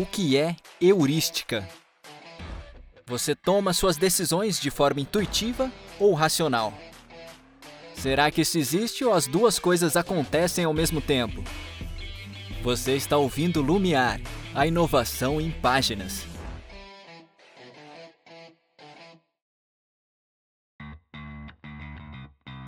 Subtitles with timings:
[0.00, 1.68] O que é heurística?
[3.06, 6.72] Você toma suas decisões de forma intuitiva ou racional?
[7.94, 11.44] Será que isso existe ou as duas coisas acontecem ao mesmo tempo?
[12.62, 14.18] Você está ouvindo Lumiar,
[14.54, 16.29] a inovação em páginas.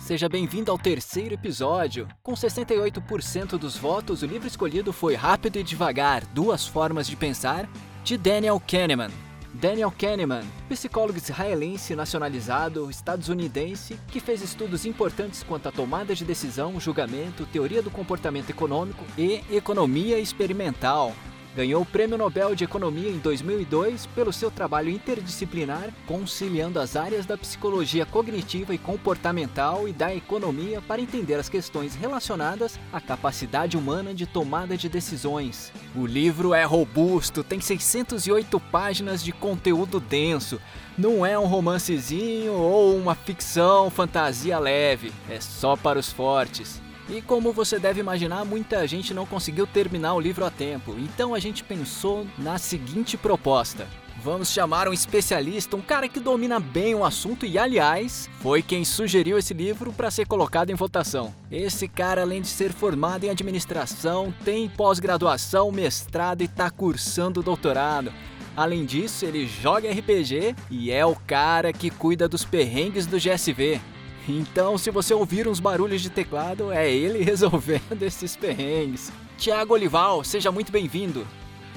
[0.03, 2.09] Seja bem-vindo ao terceiro episódio.
[2.21, 7.69] Com 68% dos votos, o livro escolhido foi Rápido e Devagar Duas Formas de Pensar,
[8.03, 9.11] de Daniel Kahneman.
[9.53, 16.77] Daniel Kahneman, psicólogo israelense nacionalizado estadunidense que fez estudos importantes quanto à tomada de decisão,
[16.81, 21.13] julgamento, teoria do comportamento econômico e economia experimental.
[21.55, 27.27] Ganhou o Prêmio Nobel de Economia em 2002 pelo seu trabalho interdisciplinar conciliando as áreas
[27.27, 33.77] da psicologia cognitiva e comportamental e da economia para entender as questões relacionadas à capacidade
[33.77, 35.71] humana de tomada de decisões.
[35.95, 40.59] O livro é robusto, tem 608 páginas de conteúdo denso.
[40.97, 46.81] Não é um romancezinho ou uma ficção fantasia leve, é só para os fortes.
[47.09, 51.33] E como você deve imaginar, muita gente não conseguiu terminar o livro a tempo, então
[51.33, 53.87] a gente pensou na seguinte proposta.
[54.23, 58.85] Vamos chamar um especialista, um cara que domina bem o assunto e, aliás, foi quem
[58.85, 61.35] sugeriu esse livro para ser colocado em votação.
[61.51, 68.13] Esse cara, além de ser formado em administração, tem pós-graduação, mestrado e está cursando doutorado.
[68.55, 73.81] Além disso, ele joga RPG e é o cara que cuida dos perrengues do GSV.
[74.27, 79.11] Então, se você ouvir uns barulhos de teclado, é ele resolvendo esses perrengues.
[79.37, 81.27] Tiago Olival, seja muito bem-vindo.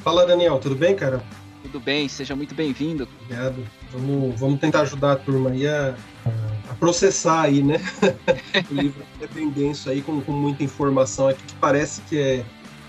[0.02, 1.22] Fala, Daniel, tudo bem, cara?
[1.62, 3.08] Tudo bem, seja muito bem-vindo.
[3.22, 3.66] Obrigado.
[3.90, 5.96] Vamos, vamos tentar ajudar a turma aí a,
[6.70, 7.80] a processar aí, né?
[8.70, 12.44] o livro é bem denso aí, com, com muita informação aqui, que parece que é,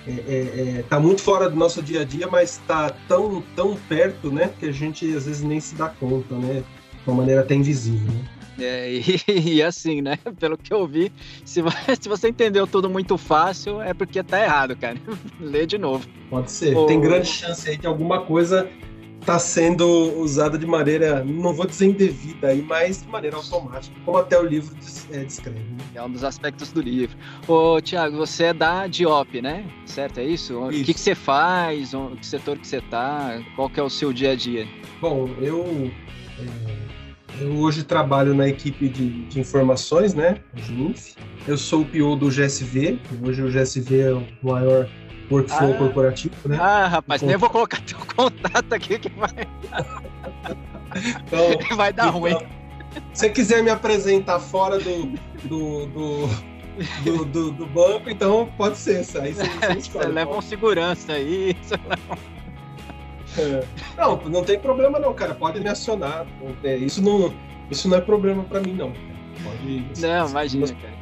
[0.05, 3.75] é, é, é, tá muito fora do nosso dia a dia, mas tá tão, tão
[3.89, 4.51] perto, né?
[4.59, 6.63] Que a gente às vezes nem se dá conta, né?
[7.03, 8.36] De uma maneira até invisível, né?
[8.59, 9.21] É, e,
[9.55, 10.17] e, assim, né?
[10.39, 11.11] Pelo que eu vi,
[11.45, 11.61] se,
[12.01, 14.97] se, você entendeu tudo muito fácil, é porque tá errado, cara.
[15.39, 16.07] Lê de novo.
[16.29, 16.75] Pode ser.
[16.87, 18.69] Tem grande chance aí de alguma coisa
[19.25, 19.85] tá sendo
[20.21, 24.43] usada de maneira, não vou dizer indevida aí, mas de maneira automática, como até o
[24.43, 24.73] livro
[25.11, 25.59] é, descreve.
[25.59, 25.77] Né?
[25.95, 27.17] É um dos aspectos do livro.
[27.45, 29.69] Ô, Tiago, você é da Diop, né?
[29.85, 30.53] Certo, é isso?
[30.69, 30.81] isso.
[30.81, 31.91] O que, que você faz?
[32.21, 33.41] Que setor que você tá?
[33.57, 34.65] Qual que é o seu dia a dia?
[35.01, 35.91] Bom, eu...
[36.39, 37.06] É
[37.39, 40.39] eu hoje trabalho na equipe de, de informações, né?
[40.55, 41.15] GINF.
[41.47, 42.99] Eu sou o PO do GSV.
[43.23, 44.87] Hoje o GSV é o maior
[45.29, 46.57] workflow ah, corporativo, né?
[46.59, 49.29] Ah, rapaz, nem vou colocar teu contato aqui que vai.
[51.27, 52.37] então, vai dar então, ruim.
[53.13, 55.05] Se você quiser me apresentar fora do,
[55.43, 56.27] do, do,
[57.03, 59.05] do, do, do banco, então pode ser.
[59.21, 61.55] Aí você, você, você leva um segurança aí.
[63.37, 63.63] É.
[63.97, 65.33] Não, não tem problema não, cara.
[65.35, 66.25] Pode me acionar.
[66.81, 67.33] Isso não,
[67.69, 68.91] isso não é problema para mim, não.
[69.43, 70.97] Pode, não, imagina, cara.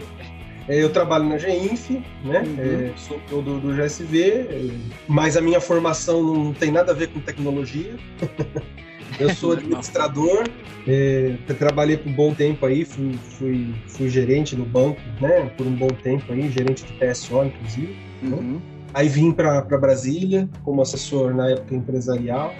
[0.67, 1.91] É, eu trabalho na GEINF,
[2.23, 2.43] né?
[2.45, 2.91] Uhum.
[2.91, 4.71] É, sou do, do GSV,
[5.07, 7.95] mas a minha formação não tem nada a ver com tecnologia.
[9.19, 10.43] eu sou administrador,
[10.87, 15.51] é, trabalhei por um bom tempo aí, fui, fui, fui gerente no banco, né?
[15.55, 17.95] Por um bom tempo aí, gerente de PSO, inclusive.
[18.23, 18.35] Né?
[18.35, 18.53] Uhum.
[18.53, 18.61] Né?
[18.95, 22.55] Aí vim para Brasília como assessor na época empresarial.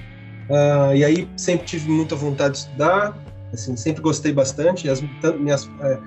[0.50, 3.18] Uh, e aí sempre tive muita vontade de estudar,
[3.54, 4.90] assim, sempre gostei bastante.
[4.90, 5.02] As,
[5.40, 5.98] minhas, é,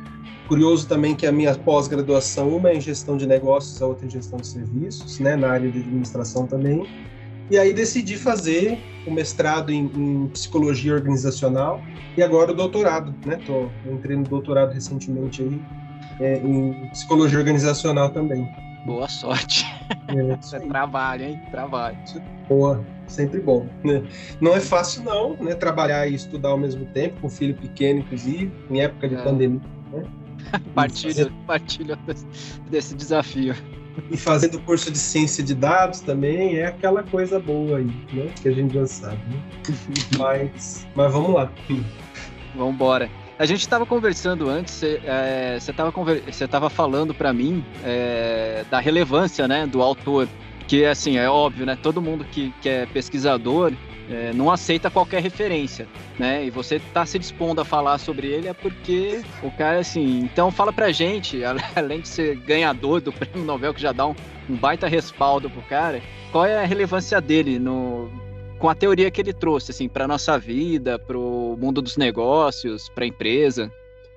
[0.47, 4.11] curioso também que a minha pós-graduação, uma é em gestão de negócios, a outra em
[4.11, 6.87] gestão de serviços, né, na área de administração também.
[7.51, 11.81] E aí decidi fazer o mestrado em, em psicologia organizacional
[12.19, 13.41] e agora o doutorado, né?
[13.47, 15.63] Tô, entrei no doutorado recentemente aí
[16.21, 18.47] é, em psicologia organizacional também.
[18.85, 19.65] Boa sorte.
[20.09, 21.41] É, é trabalho, hein?
[21.51, 21.97] Trabalho.
[22.49, 23.67] Boa, sempre bom.
[23.85, 24.03] Né?
[24.41, 25.55] Não é fácil, não, né?
[25.55, 29.23] Trabalhar e estudar ao mesmo tempo, com filho pequeno, inclusive, em época de é.
[29.23, 29.61] pandemia.
[29.93, 30.05] Né?
[30.75, 31.99] partilho, partilho
[32.71, 33.55] desse desafio.
[34.11, 38.33] E fazendo curso de ciência de dados também é aquela coisa boa aí, né?
[38.41, 39.17] Que a gente já sabe.
[39.17, 39.43] Né?
[40.17, 41.51] mas, mas vamos lá.
[42.55, 43.11] Vamos embora.
[43.39, 46.25] A gente estava conversando antes, você é, estava conver
[46.71, 50.29] falando para mim é, da relevância né, do autor,
[50.67, 51.79] que assim, é óbvio, né?
[51.81, 53.73] Todo mundo que, que é pesquisador
[54.11, 55.87] é, não aceita qualquer referência,
[56.19, 56.45] né?
[56.47, 60.51] E você está se dispondo a falar sobre ele é porque o cara, assim, então
[60.51, 61.41] fala pra gente,
[61.77, 64.17] além de ser ganhador do prêmio Nobel, que já dá um,
[64.51, 66.03] um baita respaldo pro cara,
[66.33, 68.11] qual é a relevância dele no,
[68.59, 72.89] com a teoria que ele trouxe, assim, para nossa vida, para o mundo dos negócios,
[72.89, 73.73] para a empresa?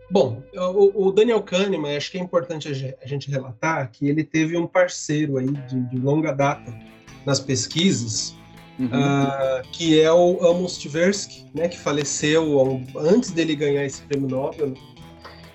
[0.09, 4.57] Bom, o, o, Daniel Kahneman, acho que é importante a gente relatar que ele teve
[4.57, 6.77] um parceiro aí de, de longa data
[7.25, 8.35] nas pesquisas,
[8.77, 8.87] uhum.
[8.87, 14.73] uh, que é o Amos Tversky, né, que faleceu antes dele ganhar esse prêmio Nobel.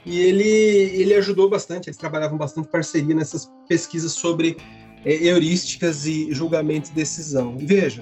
[0.06, 4.56] E ele, ele ajudou bastante, eles trabalhavam bastante parceria nessas pesquisas sobre
[5.04, 7.56] é, heurísticas e julgamento de decisão.
[7.60, 8.00] E veja,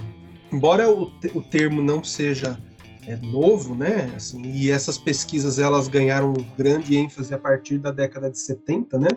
[0.52, 2.58] embora o, o termo não seja
[3.06, 8.30] é, novo, né, assim, e essas pesquisas elas ganharam grande ênfase a partir da década
[8.30, 9.08] de 70, né,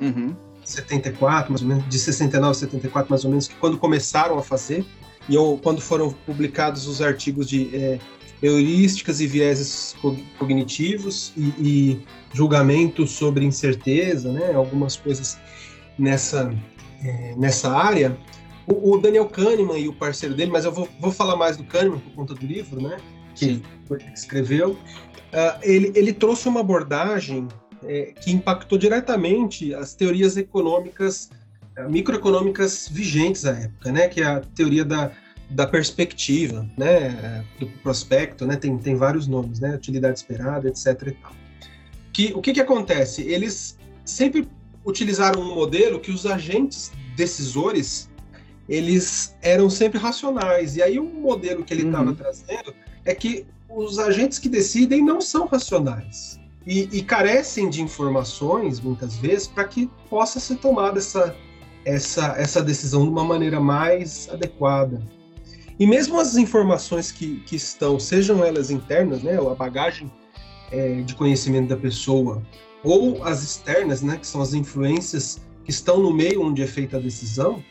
[0.00, 0.34] uhum.
[0.64, 4.42] 74, mais ou menos, de 69 a 74, mais ou menos, que quando começaram a
[4.42, 4.84] fazer,
[5.28, 7.98] e eu, quando foram publicados os artigos de é,
[8.42, 9.94] heurísticas e vieses
[10.38, 15.38] cognitivos e, e julgamentos sobre incerteza, né, algumas coisas
[15.98, 16.52] nessa,
[17.02, 18.16] é, nessa área,
[18.66, 21.64] o, o, Daniel Kahneman e o parceiro dele, mas eu vou, vou falar mais do
[21.64, 22.96] Kahneman por conta do livro, né,
[23.34, 27.48] que, que escreveu, uh, ele, ele trouxe uma abordagem
[27.84, 31.30] é, que impactou diretamente as teorias econômicas,
[31.76, 34.08] é, microeconômicas vigentes à época, né?
[34.08, 35.10] Que é a teoria da,
[35.50, 37.44] da perspectiva, né?
[37.58, 38.56] Do prospecto, né?
[38.56, 39.74] Tem, tem vários nomes, né?
[39.74, 40.86] Utilidade esperada, etc.
[40.86, 41.32] E tal.
[42.12, 43.22] Que, o que, que acontece?
[43.22, 44.48] Eles sempre
[44.84, 48.08] utilizaram um modelo que os agentes decisores
[48.68, 50.76] eles eram sempre racionais.
[50.76, 52.14] E aí o modelo que ele estava uhum.
[52.14, 52.74] trazendo
[53.04, 59.16] é que os agentes que decidem não são racionais e, e carecem de informações, muitas
[59.16, 61.36] vezes, para que possa ser tomada essa,
[61.84, 65.00] essa, essa decisão de uma maneira mais adequada.
[65.78, 70.10] E mesmo as informações que, que estão, sejam elas internas, né, a bagagem
[70.72, 72.42] é, de conhecimento da pessoa,
[72.82, 76.96] ou as externas, né, que são as influências que estão no meio onde é feita
[76.96, 77.62] a decisão,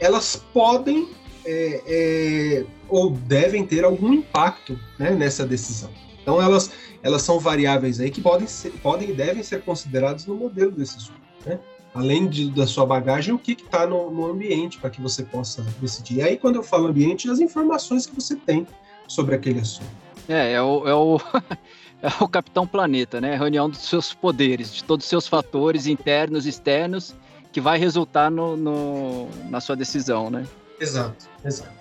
[0.00, 1.08] elas podem
[1.44, 5.90] é, é, ou devem ter algum impacto né, nessa decisão.
[6.22, 6.70] Então elas,
[7.02, 11.14] elas são variáveis aí que podem, ser, podem e devem ser consideradas no modelo decisor.
[11.44, 11.58] Né?
[11.94, 15.62] Além de, da sua bagagem, o que está no, no, ambiente para que você possa
[15.80, 16.18] decidir.
[16.18, 18.66] E aí, quando eu falo ambiente, as informações que você tem
[19.08, 19.90] sobre aquele assunto.
[20.28, 21.18] É, é o, é o,
[22.00, 23.34] é o Capitão Planeta, né?
[23.34, 27.16] Reunião dos seus poderes, de todos os seus fatores internos e externos,
[27.52, 30.46] que vai resultar no, no, na sua decisão, né?
[30.80, 31.80] Exato, exato.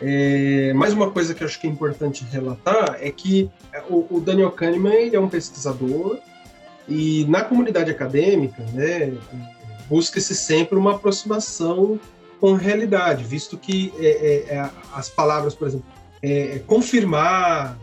[0.00, 3.50] É, mais uma coisa que eu acho que é importante relatar é que
[3.88, 6.18] o, o Daniel Kahneman ele é um pesquisador
[6.88, 9.14] e na comunidade acadêmica, né,
[9.88, 11.98] busca-se sempre uma aproximação
[12.40, 15.86] com a realidade, visto que é, é, é as palavras, por exemplo,
[16.22, 17.78] é, é confirmar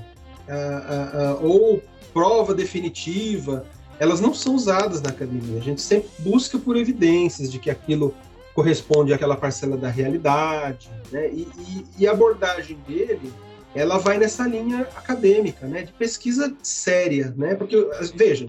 [1.42, 1.82] ou
[2.14, 3.66] prova definitiva,
[4.02, 5.60] elas não são usadas na academia.
[5.60, 8.16] A gente sempre busca por evidências de que aquilo
[8.56, 11.30] corresponde àquela parcela da realidade, né?
[11.30, 13.32] E, e, e, a abordagem dele,
[13.76, 15.84] ela vai nessa linha acadêmica, né?
[15.84, 17.54] De pesquisa séria, né?
[17.54, 17.78] Porque,
[18.16, 18.48] veja,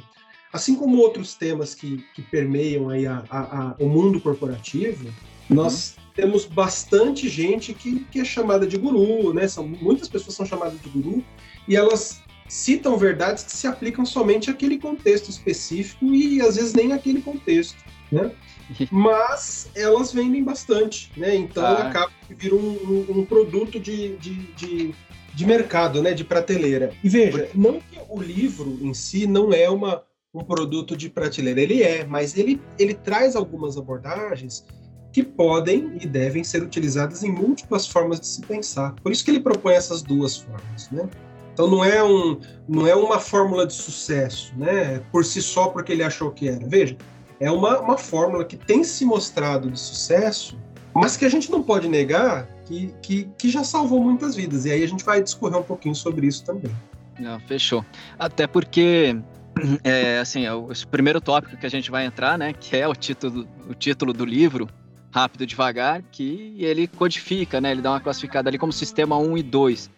[0.50, 5.56] assim como outros temas que, que permeiam aí a, a, a, o mundo corporativo, uhum.
[5.56, 9.46] nós temos bastante gente que, que é chamada de guru, né?
[9.46, 11.22] São, muitas pessoas são chamadas de guru
[11.68, 12.21] e elas
[12.52, 17.82] citam verdades que se aplicam somente àquele contexto específico e às vezes nem àquele contexto,
[18.10, 18.30] né?
[18.92, 21.34] mas elas vendem bastante, né?
[21.34, 21.88] Então ah.
[21.88, 24.94] acaba que vira um, um, um produto de, de, de,
[25.34, 26.12] de, mercado, né?
[26.12, 26.92] De prateleira.
[27.02, 30.02] E veja, não que o livro em si não é uma,
[30.34, 34.62] um produto de prateleira, ele é, mas ele, ele traz algumas abordagens
[35.10, 38.94] que podem e devem ser utilizadas em múltiplas formas de se pensar.
[39.02, 41.08] Por isso que ele propõe essas duas formas, né?
[41.52, 45.00] Então não é, um, não é uma fórmula de sucesso, né?
[45.12, 46.66] Por si só porque ele achou que era.
[46.66, 46.96] Veja,
[47.38, 50.58] é uma, uma fórmula que tem se mostrado de sucesso,
[50.94, 54.64] mas que a gente não pode negar que, que, que já salvou muitas vidas.
[54.64, 56.72] E aí a gente vai discorrer um pouquinho sobre isso também.
[57.18, 57.84] Não, fechou.
[58.18, 59.16] Até porque,
[59.84, 62.94] é, assim, é o, primeiro tópico que a gente vai entrar, né, que é o
[62.94, 64.68] título, o título do livro,
[65.10, 69.42] Rápido Devagar, que ele codifica, né, ele dá uma classificada ali como sistema 1 e
[69.42, 69.90] 2.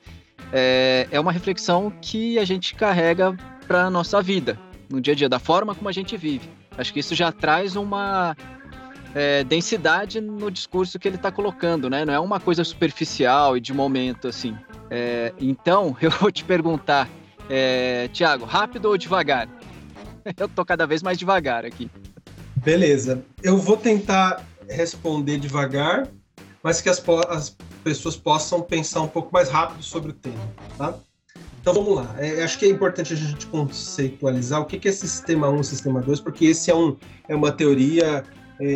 [0.52, 3.36] É, é uma reflexão que a gente carrega
[3.66, 4.58] para a nossa vida,
[4.90, 6.48] no dia a dia, da forma como a gente vive.
[6.76, 8.36] Acho que isso já traz uma
[9.14, 12.04] é, densidade no discurso que ele está colocando, né?
[12.04, 14.56] Não é uma coisa superficial e de momento, assim.
[14.90, 17.08] É, então, eu vou te perguntar,
[17.48, 19.48] é, Tiago, rápido ou devagar?
[20.38, 21.90] Eu tô cada vez mais devagar aqui.
[22.56, 23.22] Beleza.
[23.42, 26.08] Eu vou tentar responder devagar,
[26.62, 30.40] mas que as, as pessoas possam pensar um pouco mais rápido sobre o tema,
[30.76, 30.94] tá?
[31.60, 32.14] Então vamos lá.
[32.18, 36.00] É, acho que é importante a gente conceitualizar o que é sistema 1 e sistema
[36.00, 36.96] 2, porque esse é, um,
[37.28, 38.24] é uma teoria
[38.60, 38.72] é,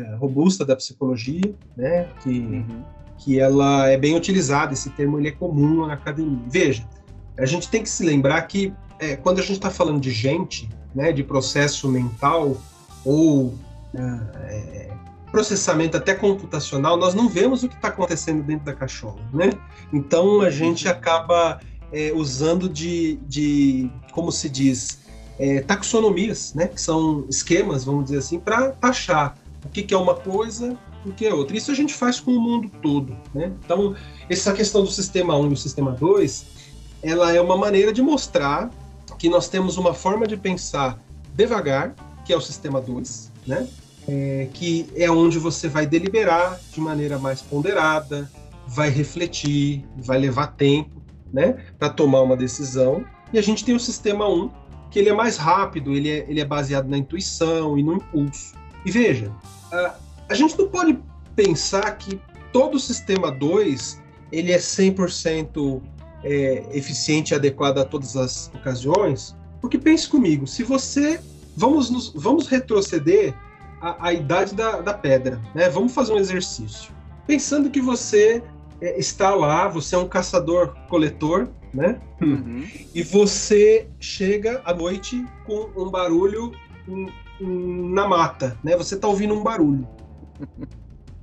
[0.00, 2.08] é, robusta da psicologia, né?
[2.22, 2.82] Que, uhum.
[3.18, 6.38] que ela é bem utilizada, esse termo ele é comum na academia.
[6.48, 6.88] Veja,
[7.38, 10.68] a gente tem que se lembrar que é, quando a gente está falando de gente,
[10.94, 12.56] né, de processo mental
[13.04, 13.54] ou
[13.94, 14.90] é,
[15.34, 19.50] processamento até computacional, nós não vemos o que está acontecendo dentro da cachola, né?
[19.92, 21.60] Então a gente acaba
[21.92, 25.00] é, usando de, de, como se diz,
[25.36, 26.68] é, taxonomias, né?
[26.68, 31.12] Que são esquemas, vamos dizer assim, para taxar o que, que é uma coisa o
[31.12, 31.56] que é outra.
[31.56, 33.52] Isso a gente faz com o mundo todo, né?
[33.64, 33.96] Então
[34.30, 36.46] essa questão do sistema 1 e o sistema 2,
[37.02, 38.70] ela é uma maneira de mostrar
[39.18, 40.96] que nós temos uma forma de pensar
[41.34, 41.92] devagar,
[42.24, 43.68] que é o sistema 2, né?
[44.06, 48.30] É, que é onde você vai deliberar de maneira mais ponderada,
[48.66, 53.04] vai refletir, vai levar tempo, né, para tomar uma decisão.
[53.32, 54.50] E a gente tem o sistema 1,
[54.90, 58.54] que ele é mais rápido, ele é, ele é baseado na intuição e no impulso.
[58.84, 59.32] E veja,
[59.72, 59.94] a,
[60.28, 60.98] a gente não pode
[61.34, 62.20] pensar que
[62.52, 65.82] todo o sistema 2 ele é 100%
[66.22, 71.20] é, eficiente e adequado a todas as ocasiões, porque pense comigo, se você
[71.56, 73.34] vamos nos, vamos retroceder
[73.80, 75.68] à, à idade da, da, pedra, né?
[75.68, 76.92] Vamos fazer um exercício.
[77.26, 78.42] Pensando que você
[78.80, 82.00] é, está lá, você é um caçador-coletor, né?
[82.20, 82.66] Uhum.
[82.94, 86.52] E você chega à noite com um barulho
[86.86, 88.76] em, em, na mata, né?
[88.76, 89.86] Você está ouvindo um barulho.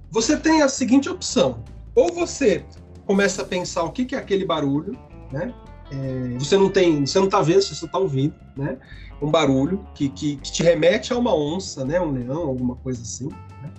[0.10, 1.64] Você tem a seguinte opção:
[1.96, 2.66] ou você
[3.06, 4.98] começa a pensar o que, que é aquele barulho,
[5.32, 5.54] né?
[5.92, 8.78] É, você não tem, você não está vendo, você só está ouvindo, né?
[9.22, 12.00] Um barulho que, que, que, te remete a uma onça, né?
[12.02, 13.30] Um leão, alguma coisa assim.
[13.62, 13.72] Né?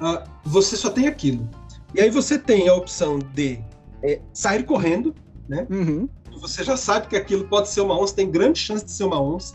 [0.00, 1.48] Uh, você só tem aquilo.
[1.94, 3.60] E aí você tem a opção de
[4.02, 5.14] é, sair correndo,
[5.48, 5.66] né?
[5.70, 6.08] Uhum.
[6.40, 9.20] Você já sabe que aquilo pode ser uma onça, tem grande chance de ser uma
[9.20, 9.54] onça.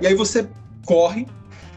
[0.00, 0.48] E aí você
[0.86, 1.26] corre,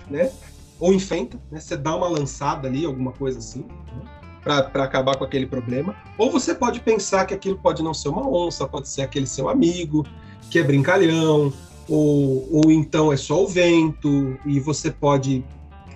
[0.09, 0.31] né?
[0.79, 1.59] Ou enfrenta, né?
[1.59, 3.61] Você dá uma lançada ali, alguma coisa assim.
[3.61, 4.15] Né?
[4.45, 5.95] para acabar com aquele problema.
[6.19, 9.49] Ou você pode pensar que aquilo pode não ser uma onça, pode ser aquele seu
[9.49, 10.05] amigo
[10.51, 11.51] que é brincalhão,
[11.87, 15.43] ou, ou então é só o vento, e você pode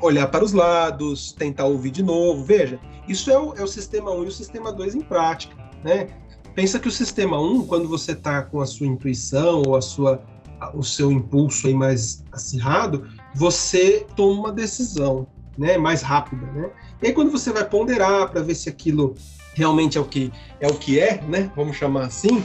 [0.02, 2.44] olhar para os lados, tentar ouvir de novo.
[2.44, 5.56] Veja, isso é o, é o sistema 1 e o sistema 2 em prática.
[5.84, 6.08] Né?
[6.56, 10.22] Pensa que o sistema 1, quando você está com a sua intuição ou a sua,
[10.74, 15.28] o seu impulso aí mais acirrado, você toma uma decisão
[15.58, 16.46] né, mais rápida.
[16.48, 16.70] Né?
[17.02, 19.16] E aí quando você vai ponderar para ver se aquilo
[19.54, 21.52] realmente é o que é o que é, né?
[21.56, 22.44] Vamos chamar assim,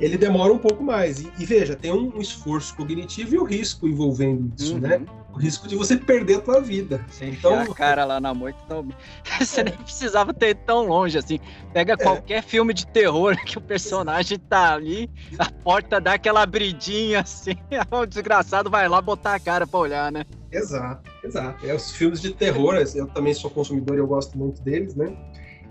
[0.00, 1.20] ele demora um pouco mais.
[1.20, 4.80] E, e veja, tem um, um, esforço cognitivo e o risco envolvendo isso, uhum.
[4.80, 5.00] né?
[5.32, 7.04] O risco de você perder a tua vida.
[7.08, 8.86] Você então, a cara lá na moita, então,
[9.38, 9.64] você é.
[9.64, 11.38] nem precisava ter tão longe assim.
[11.72, 11.96] Pega é.
[11.96, 17.56] qualquer filme de terror que o personagem tá ali, a porta dá aquela abridinha assim,
[17.90, 20.24] o desgraçado vai lá botar a cara para olhar, né?
[20.50, 21.66] Exato, exato.
[21.66, 25.14] É, os filmes de terror, eu também sou consumidor e eu gosto muito deles, né?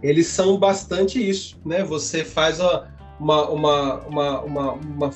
[0.03, 1.84] Eles são bastante isso, né?
[1.84, 2.88] Você faz uma,
[3.19, 5.13] uma, uma, uma, uma, uma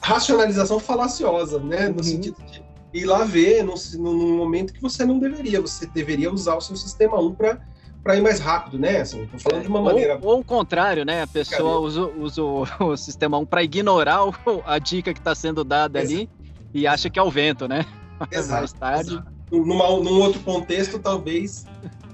[0.00, 1.88] racionalização falaciosa, né?
[1.88, 2.02] No uhum.
[2.02, 2.62] sentido de
[2.92, 5.60] ir lá ver num, num momento que você não deveria.
[5.60, 7.60] Você deveria usar o seu sistema 1 para
[8.02, 9.00] para ir mais rápido, né?
[9.00, 10.18] Assim, tô falando de uma maneira.
[10.22, 11.22] Ou, ou o contrário, né?
[11.22, 15.34] A pessoa usa, usa o, o, sistema 1 para ignorar o, a dica que está
[15.34, 16.14] sendo dada Exato.
[16.14, 16.30] ali
[16.72, 17.84] e acha que é o vento, né?
[18.32, 19.10] Exato, mais tarde.
[19.12, 19.28] Exato.
[19.50, 21.66] Numa, num outro contexto, talvez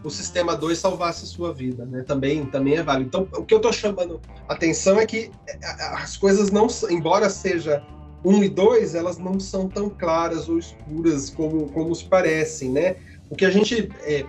[0.05, 2.03] o sistema 2 salvasse sua vida, né?
[2.03, 3.09] Também, também é válido.
[3.09, 5.59] Então, o que eu estou chamando atenção é que é,
[5.95, 7.83] as coisas não, embora seja
[8.23, 12.71] 1 um e 2, elas não são tão claras ou escuras como, como se parecem,
[12.71, 12.97] né?
[13.31, 14.27] O que a gente é,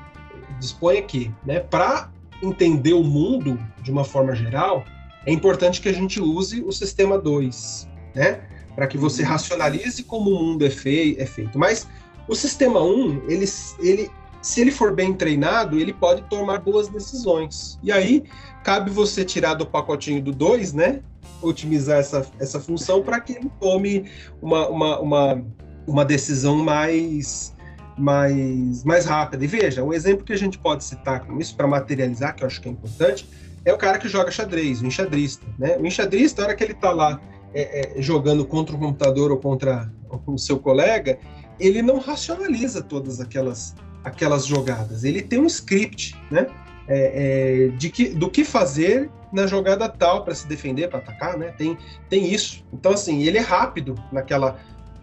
[0.59, 1.59] dispõe aqui, né?
[1.59, 2.09] Para
[2.41, 4.85] entender o mundo de uma forma geral,
[5.25, 8.41] é importante que a gente use o sistema 2, né?
[8.75, 11.59] Para que você racionalize como o mundo é, fei é feito.
[11.59, 11.85] Mas
[12.29, 13.45] o sistema 1, um, ele,
[13.79, 14.11] ele
[14.45, 17.79] se ele for bem treinado, ele pode tomar boas decisões.
[17.81, 18.23] E aí,
[18.63, 21.01] cabe você tirar do pacotinho do 2, né?
[21.41, 24.07] Otimizar essa, essa função para que ele tome
[24.39, 25.45] uma, uma, uma,
[25.87, 27.55] uma decisão mais,
[27.97, 29.43] mais, mais rápida.
[29.43, 32.47] E veja, o exemplo que a gente pode citar com isso, para materializar, que eu
[32.47, 33.27] acho que é importante,
[33.65, 35.43] é o cara que joga xadrez, o enxadrista.
[35.57, 35.75] Né?
[35.79, 37.19] O enxadrista, na hora que ele está lá
[37.51, 39.91] é, é, jogando contra o computador ou contra
[40.27, 41.17] o seu colega,
[41.59, 43.73] ele não racionaliza todas aquelas
[44.05, 45.03] aquelas jogadas.
[45.03, 46.47] Ele tem um script, né?
[46.87, 51.35] É, é, de que, do que fazer na jogada tal para se defender, para atacar,
[51.35, 51.47] né?
[51.57, 51.75] Tem,
[52.07, 52.63] tem isso.
[52.71, 54.57] Então, assim, ele é rápido naquela.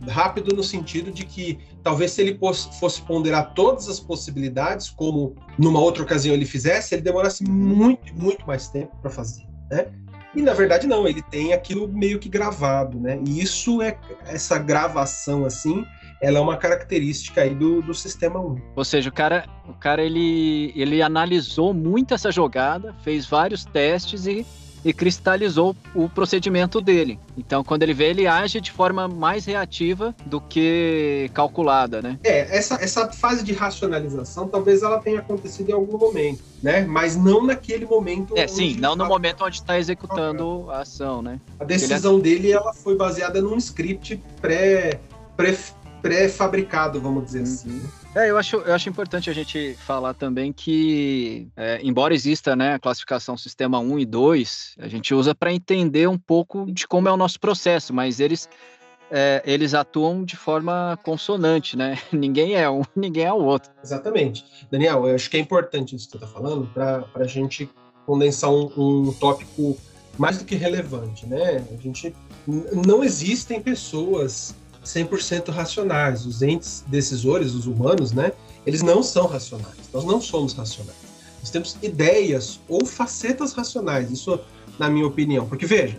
[0.08, 2.38] Rápido no sentido de que talvez se ele
[2.80, 8.44] fosse ponderar todas as possibilidades, como numa outra ocasião ele fizesse, ele demorasse muito, muito
[8.44, 9.86] mais tempo para fazer, né?
[10.34, 13.20] E na verdade não, ele tem aquilo meio que gravado, né?
[13.24, 15.84] E isso é essa gravação assim,
[16.22, 18.56] ela é uma característica aí do, do sistema 1.
[18.76, 24.26] Ou seja, o cara, o cara ele, ele analisou muito essa jogada, fez vários testes
[24.26, 24.46] e
[24.84, 27.18] e cristalizou o procedimento dele.
[27.38, 32.18] Então, quando ele vê, ele age de forma mais reativa do que calculada, né?
[32.24, 36.84] É, essa, essa fase de racionalização talvez ela tenha acontecido em algum momento, né?
[36.84, 38.36] Mas não naquele momento.
[38.36, 41.40] É, sim, não no momento onde está executando a ação, né?
[41.60, 42.22] A decisão ele...
[42.22, 44.98] dele ela foi baseada num script pré,
[45.36, 45.56] pré
[46.02, 47.70] pré-fabricado, vamos dizer assim.
[47.70, 47.76] uhum.
[47.78, 48.18] assim.
[48.18, 52.74] É, eu acho, eu acho importante a gente falar também que, é, embora exista né,
[52.74, 57.08] a classificação sistema 1 e 2, a gente usa para entender um pouco de como
[57.08, 58.48] é o nosso processo, mas eles,
[59.10, 61.96] é, eles atuam de forma consonante, né?
[62.12, 63.70] Ninguém é um, ninguém é o outro.
[63.82, 64.44] Exatamente.
[64.70, 67.70] Daniel, eu acho que é importante isso que você está falando para a gente
[68.04, 69.78] condensar um, um tópico
[70.18, 71.64] mais do que relevante, né?
[71.70, 72.14] A gente
[72.46, 74.54] não existem pessoas
[74.84, 76.26] 100% racionais.
[76.26, 78.32] Os entes decisores, os humanos, né,
[78.66, 79.76] eles não são racionais.
[79.92, 81.12] Nós não somos racionais.
[81.40, 84.38] Nós temos ideias ou facetas racionais, isso
[84.78, 85.46] na minha opinião.
[85.46, 85.98] Porque, veja,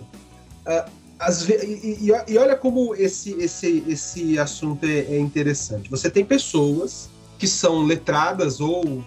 [0.66, 5.90] uh, as, e, e, e, olha como esse, esse, esse assunto é, é, interessante.
[5.90, 9.04] Você tem pessoas que são letradas ou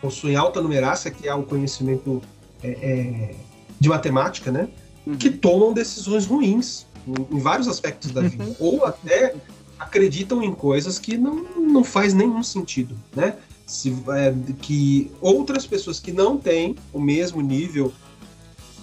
[0.00, 2.22] possuem alta numerácia, que é o conhecimento
[2.62, 3.34] é, é,
[3.78, 4.68] de matemática, né?
[5.06, 5.16] Uhum.
[5.16, 6.86] Que tomam decisões ruins
[7.30, 8.56] em, vários aspectos da vida, uhum.
[8.58, 9.34] ou até
[9.78, 13.36] acreditam em coisas que não, não faz nenhum sentido, né?
[13.66, 17.92] Se, é, que outras pessoas que não têm o mesmo nível,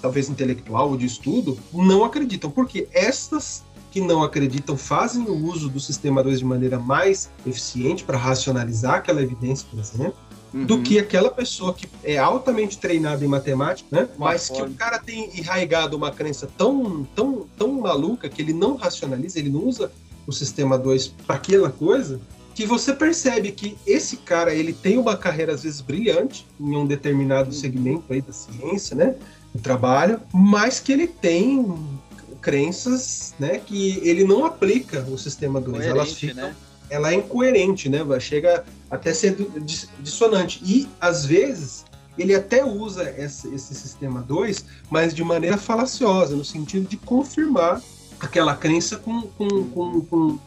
[0.01, 5.69] talvez intelectual ou de estudo, não acreditam, porque estas que não acreditam fazem o uso
[5.69, 10.17] do sistema 2 de maneira mais eficiente para racionalizar aquela evidência, por exemplo,
[10.55, 10.65] uhum.
[10.65, 14.07] do que aquela pessoa que é altamente treinada em matemática, né?
[14.17, 18.75] Mas que o cara tem enraigado uma crença tão, tão, tão maluca que ele não
[18.75, 19.91] racionaliza, ele não usa
[20.25, 22.19] o sistema 2 para aquela coisa,
[22.55, 26.85] que você percebe que esse cara ele tem uma carreira às vezes brilhante em um
[26.85, 29.15] determinado segmento aí da ciência, né,
[29.53, 31.75] do trabalho, mas que ele tem
[32.41, 36.55] crenças, né, que ele não aplica o sistema 2, elas ficam né?
[36.89, 37.99] Ela é incoerente, né?
[38.19, 39.35] Chega até ser
[39.99, 40.61] dissonante.
[40.63, 41.85] E, às vezes,
[42.17, 47.81] ele até usa esse, esse sistema 2, mas de maneira falaciosa, no sentido de confirmar
[48.19, 50.39] aquela crença com, com, com,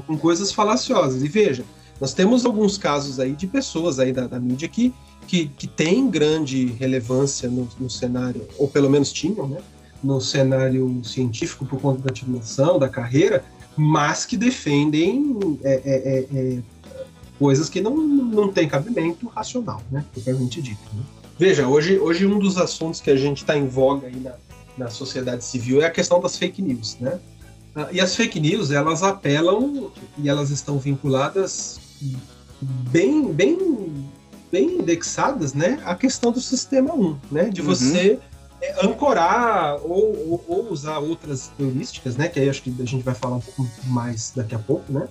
[0.00, 1.22] com, coisas falaciosas.
[1.22, 1.64] E veja,
[2.00, 4.94] nós temos alguns casos aí de pessoas aí da, da mídia que,
[5.26, 9.58] que, que têm grande relevância no, no cenário, ou pelo menos tinham, né?
[10.04, 13.44] No cenário científico por conta da titulação, da carreira,
[13.76, 16.58] mas que defendem é, é, é, é,
[17.38, 20.04] coisas que não, não têm cabimento racional, né?
[20.12, 20.80] Propriamente dito.
[20.94, 21.02] Né?
[21.38, 24.34] Veja, hoje, hoje um dos assuntos que a gente está em voga aí na,
[24.78, 27.20] na sociedade civil é a questão das fake news, né?
[27.74, 31.78] Ah, e as fake news, elas apelam e elas estão vinculadas
[32.90, 34.08] bem, bem,
[34.50, 35.78] bem indexadas, né?
[35.84, 37.44] À questão do sistema 1, né?
[37.50, 37.66] De uhum.
[37.66, 38.18] você é,
[38.82, 42.28] ancorar ou, ou, ou, usar outras heurísticas, né?
[42.28, 45.08] Que aí acho que a gente vai falar um pouco mais daqui a pouco, né?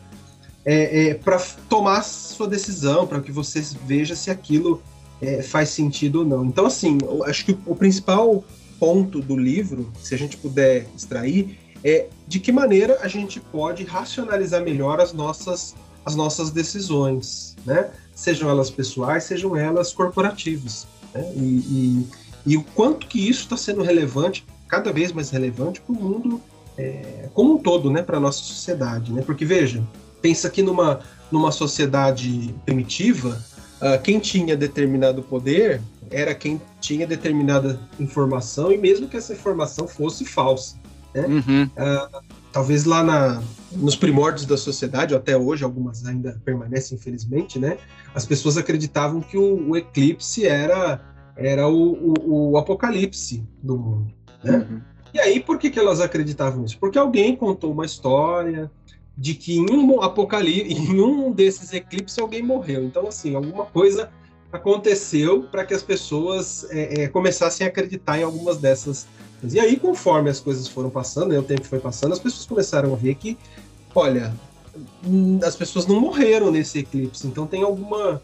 [0.63, 1.39] É, é, para
[1.69, 4.81] tomar sua decisão, para que você veja se aquilo
[5.21, 6.45] é, faz sentido ou não.
[6.45, 8.43] Então, assim, acho que o principal
[8.79, 13.83] ponto do livro, se a gente puder extrair, é de que maneira a gente pode
[13.83, 17.91] racionalizar melhor as nossas, as nossas decisões, né?
[18.13, 20.87] Sejam elas pessoais, sejam elas corporativas.
[21.13, 21.31] Né?
[21.35, 22.07] E, e
[22.45, 26.41] e o quanto que isso está sendo relevante, cada vez mais relevante para o mundo
[26.77, 29.11] é, como um todo, né, para a nossa sociedade.
[29.11, 29.21] Né?
[29.21, 29.83] Porque, veja,
[30.21, 30.99] pensa que numa,
[31.31, 33.41] numa sociedade primitiva,
[33.81, 35.81] uh, quem tinha determinado poder
[36.11, 40.75] era quem tinha determinada informação, e mesmo que essa informação fosse falsa.
[41.13, 41.25] Né?
[41.25, 41.63] Uhum.
[41.63, 47.57] Uh, talvez lá na, nos primórdios da sociedade, ou até hoje, algumas ainda permanecem, infelizmente,
[47.57, 47.77] né?
[48.13, 51.01] as pessoas acreditavam que o, o eclipse era
[51.35, 54.13] era o, o, o apocalipse do mundo.
[54.43, 54.57] Né?
[54.57, 54.81] Uhum.
[55.13, 56.77] E aí, por que, que elas acreditavam nisso?
[56.77, 58.69] Porque alguém contou uma história
[59.17, 62.83] de que em um apocalipse, em um desses eclipses, alguém morreu.
[62.83, 64.09] Então, assim, alguma coisa
[64.51, 69.07] aconteceu para que as pessoas é, é, começassem a acreditar em algumas dessas.
[69.43, 72.93] E aí, conforme as coisas foram passando, né, o tempo foi passando, as pessoas começaram
[72.93, 73.37] a ver que,
[73.93, 74.33] olha,
[75.45, 78.21] as pessoas não morreram nesse eclipse, então tem alguma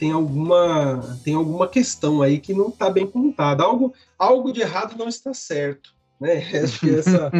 [0.00, 3.62] tem alguma tem alguma questão aí que não está bem contada.
[3.62, 5.94] Algo, algo de errado não está certo.
[6.18, 6.38] Né?
[6.64, 7.30] Acho que essa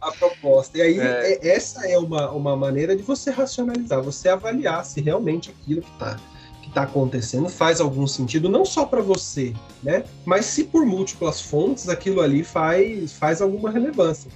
[0.00, 0.78] a proposta.
[0.78, 1.34] E aí, é.
[1.34, 5.92] É, essa é uma, uma maneira de você racionalizar, você avaliar se realmente aquilo que
[5.92, 6.18] está
[6.62, 10.04] que tá acontecendo faz algum sentido, não só para você, né?
[10.26, 14.30] mas se por múltiplas fontes aquilo ali faz, faz alguma relevância.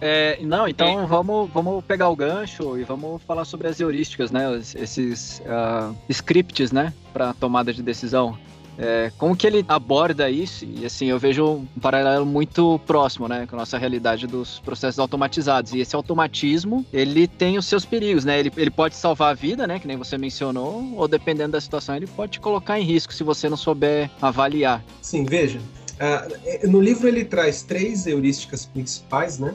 [0.00, 4.58] É, não, então vamos, vamos pegar o gancho e vamos falar sobre as heurísticas, né?
[4.58, 6.92] Esses uh, scripts, né?
[7.12, 8.38] Para tomada de decisão.
[8.82, 10.64] É, como que ele aborda isso?
[10.64, 14.98] E assim, eu vejo um paralelo muito próximo, né, com a nossa realidade dos processos
[14.98, 15.74] automatizados.
[15.74, 18.40] E esse automatismo, ele tem os seus perigos, né?
[18.40, 21.94] Ele, ele pode salvar a vida, né, que nem você mencionou, ou dependendo da situação,
[21.94, 24.82] ele pode te colocar em risco se você não souber avaliar.
[25.02, 25.60] Sim, veja.
[26.00, 29.54] Uh, no livro ele traz três heurísticas principais, né?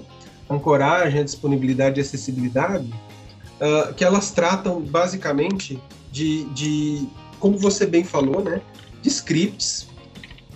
[0.50, 2.94] Ancoragem, a disponibilidade e acessibilidade,
[3.60, 5.82] uh, que elas tratam basicamente
[6.12, 7.08] de, de,
[7.40, 8.62] como você bem falou, né?
[9.02, 9.88] De scripts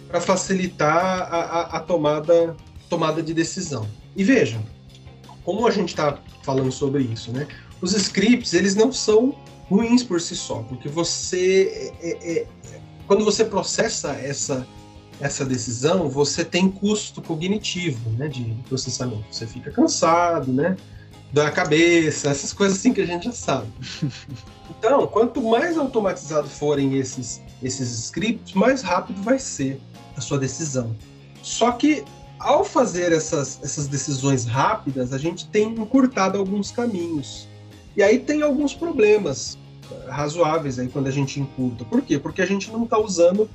[0.07, 2.55] para facilitar a, a, a, tomada,
[2.89, 3.87] tomada de decisão.
[4.15, 4.59] E veja,
[5.43, 7.47] como a gente está falando sobre isso, né?
[7.81, 9.35] Os scripts, eles não são
[9.69, 12.47] ruins por si só, porque você, é, é, é,
[13.05, 14.67] quando você processa essa,
[15.19, 19.25] essa decisão, você tem custo cognitivo, né, de processamento.
[19.31, 20.77] Você fica cansado, né,
[21.31, 23.67] da cabeça, essas coisas assim que a gente já sabe.
[24.77, 29.81] Então, quanto mais automatizado forem esses, esses scripts, mais rápido vai ser
[30.15, 30.95] a sua decisão.
[31.41, 32.05] Só que
[32.39, 37.47] ao fazer essas, essas decisões rápidas, a gente tem encurtado alguns caminhos.
[37.97, 39.57] E aí tem alguns problemas
[40.07, 41.83] razoáveis aí quando a gente encurta.
[41.83, 42.17] Por quê?
[42.17, 43.49] Porque a gente não está usando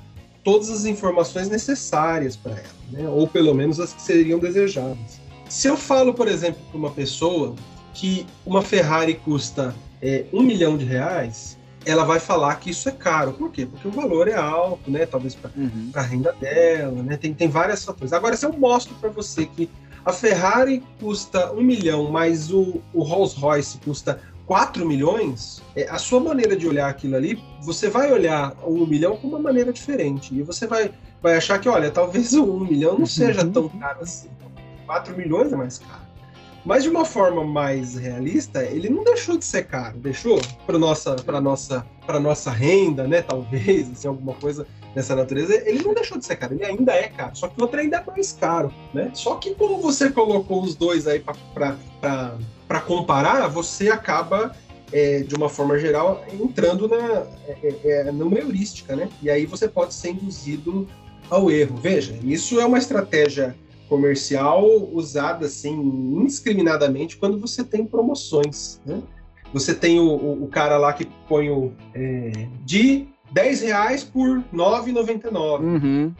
[0.45, 3.09] todas as informações necessárias para ela, né?
[3.09, 5.19] ou pelo menos as que seriam desejáveis.
[5.49, 7.55] Se eu falo, por exemplo, para uma pessoa
[7.93, 12.91] que uma Ferrari custa é, um milhão de reais, ela vai falar que isso é
[12.91, 13.33] caro.
[13.33, 13.65] Por quê?
[13.65, 15.05] Porque o valor é alto, né?
[15.05, 15.91] Talvez para uhum.
[15.93, 17.17] a renda dela, né?
[17.17, 18.13] Tem, tem várias fatores.
[18.13, 19.69] Agora, se eu mostro para você que
[20.03, 25.97] a Ferrari custa um milhão, mas o, o Rolls Royce custa 4 milhões, é, a
[25.97, 29.73] sua maneira de olhar aquilo ali, você vai olhar o 1 milhão com uma maneira
[29.73, 30.35] diferente.
[30.35, 33.51] E você vai, vai achar que, olha, talvez o 1 milhão não seja uhum.
[33.51, 34.29] tão caro assim.
[34.85, 36.04] 4 milhões é mais caro.
[36.65, 41.15] Mas de uma forma mais realista, ele não deixou de ser caro, deixou para nossa
[41.15, 46.17] para nossa para nossa renda, né, talvez, assim, alguma coisa dessa natureza, ele não deixou
[46.17, 48.73] de ser caro, ele ainda é caro, só que o outro ainda é mais caro,
[48.93, 49.11] né?
[49.13, 51.21] Só que como você colocou os dois aí
[51.53, 54.55] para comparar, você acaba
[54.91, 59.09] é, de uma forma geral entrando na é, é, é, numa heurística, né?
[59.21, 60.87] E aí você pode ser induzido
[61.29, 61.75] ao erro.
[61.75, 63.55] Veja, isso é uma estratégia
[63.87, 68.81] comercial usada assim indiscriminadamente quando você tem promoções.
[68.85, 69.01] Né?
[69.53, 75.59] Você tem o, o, cara lá que põe o é, de 10 reais por 9,99.
[75.59, 76.13] Uhum.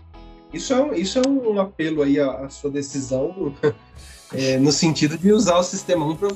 [0.54, 3.54] Isso, é um, isso é um apelo aí à, à sua decisão
[4.34, 6.30] é, no sentido de usar o sistema 1 para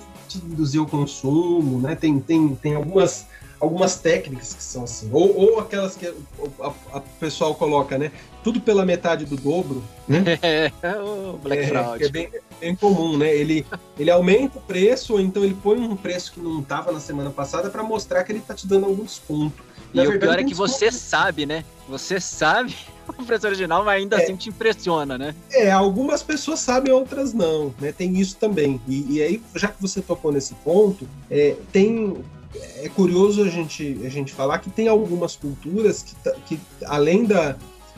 [0.45, 1.95] induzir o consumo, né?
[1.95, 3.27] Tem, tem, tem algumas
[3.59, 5.09] algumas técnicas que são assim.
[5.11, 8.11] Ou, ou aquelas que o pessoal coloca, né?
[8.43, 10.23] Tudo pela metade do dobro, né?
[10.41, 12.03] É, o Black é, Fraud.
[12.03, 13.35] É bem, bem, comum, né?
[13.35, 13.65] Ele,
[13.97, 17.29] ele aumenta o preço, ou então ele põe um preço que não estava na semana
[17.29, 19.63] passada para mostrar que ele está te dando algum desconto.
[19.93, 21.65] Na e verdade, o pior é que você sabe, né?
[21.87, 22.75] Você sabe
[23.07, 25.35] o preço original, mas ainda é, assim te impressiona, né?
[25.51, 27.91] É, algumas pessoas sabem, outras não, né?
[27.91, 28.79] Tem isso também.
[28.87, 32.23] E, e aí, já que você tocou nesse ponto, é, tem
[32.55, 36.15] é curioso a gente, a gente falar que tem algumas culturas que,
[36.47, 37.55] que além da,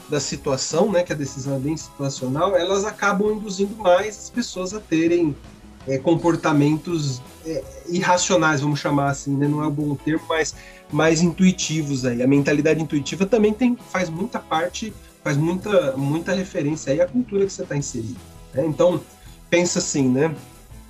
[0.10, 4.74] da situação, né, que a decisão é bem situacional, elas acabam induzindo mais as pessoas
[4.74, 5.36] a terem
[5.88, 9.48] é, comportamentos é, irracionais, vamos chamar assim, né?
[9.48, 10.54] não é um bom termo, mas
[10.92, 12.22] mais intuitivos aí.
[12.22, 17.46] A mentalidade intuitiva também tem, faz muita parte, faz muita, muita referência aí à cultura
[17.46, 18.20] que você está inserido.
[18.54, 18.66] Né?
[18.66, 19.02] Então,
[19.50, 20.36] pensa assim, né?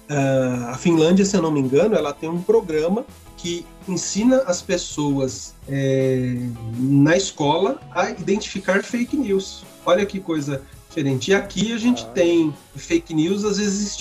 [0.10, 3.06] Uh, a Finlândia, se eu não me engano, ela tem um programa
[3.42, 6.36] que ensina as pessoas é,
[6.78, 9.64] na escola a identificar fake news.
[9.84, 11.32] Olha que coisa diferente.
[11.32, 12.10] E aqui a gente ah.
[12.10, 13.98] tem fake news, às vezes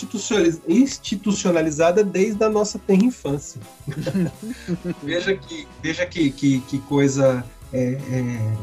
[0.69, 3.61] institucionalizada desde a nossa tenra infância.
[5.03, 8.57] veja que, veja que, que, que coisa é, é,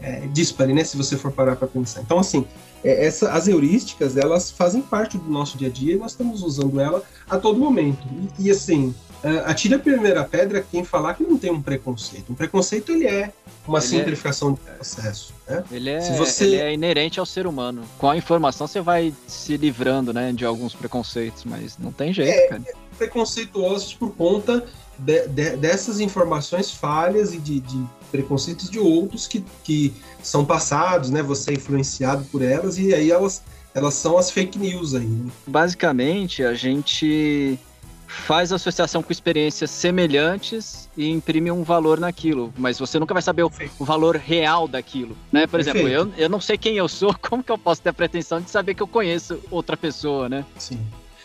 [0.00, 0.82] é, dispare, né?
[0.82, 2.00] Se você for parar para pensar.
[2.00, 2.44] Então, assim,
[2.82, 6.42] é, essa, as heurísticas, elas fazem parte do nosso dia a dia e nós estamos
[6.42, 8.02] usando ela a todo momento.
[8.38, 8.92] E, e assim,
[9.24, 12.30] uh, atire a primeira pedra quem falar que não tem um preconceito.
[12.30, 13.32] Um preconceito ele é
[13.66, 14.50] uma ele é simplificação é...
[14.52, 15.34] do processo.
[15.48, 15.64] Né?
[15.72, 16.44] Ele, é, você...
[16.44, 17.82] ele é inerente ao ser humano.
[17.98, 22.30] Com a informação você vai se livrando né, de alguns preconceitos, mas não tem jeito,
[22.30, 22.62] é, cara.
[22.98, 24.64] Preconceituosos por conta
[24.98, 31.10] de, de, dessas informações falhas e de, de, preconceitos de outros que, que são passados,
[31.10, 31.20] né?
[31.22, 33.42] Você é influenciado por elas e aí elas,
[33.74, 35.04] elas são as fake news aí.
[35.04, 35.32] Né?
[35.46, 37.58] Basicamente, a gente
[38.06, 43.42] faz associação com experiências semelhantes e imprime um valor naquilo, mas você nunca vai saber
[43.42, 45.46] o, o valor real daquilo, né?
[45.46, 45.86] Por Perfeito.
[45.86, 48.40] exemplo, eu, eu não sei quem eu sou, como que eu posso ter a pretensão
[48.40, 50.44] de saber que eu conheço outra pessoa, né?
[50.58, 50.78] Sim.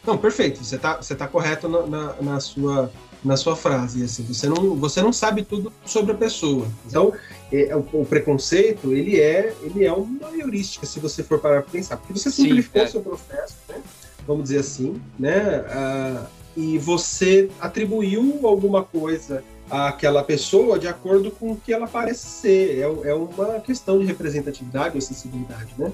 [0.06, 2.92] Não, perfeito, você está você tá correto na, na, na, sua,
[3.24, 4.04] na sua frase.
[4.04, 6.68] Assim, você não, você não sabe tudo sobre a pessoa.
[6.86, 7.14] Então,
[7.52, 11.72] é, o, o, preconceito ele é, ele é uma heurística se você for parar para
[11.72, 12.88] pensar, porque você simplificou o é.
[12.88, 13.82] seu processo, né?
[14.30, 15.66] vamos dizer assim, né?
[15.70, 22.28] Ah, e você atribuiu alguma coisa àquela pessoa de acordo com o que ela parece
[22.28, 22.80] ser.
[22.80, 25.92] É, é uma questão de representatividade ou sensibilidade, né?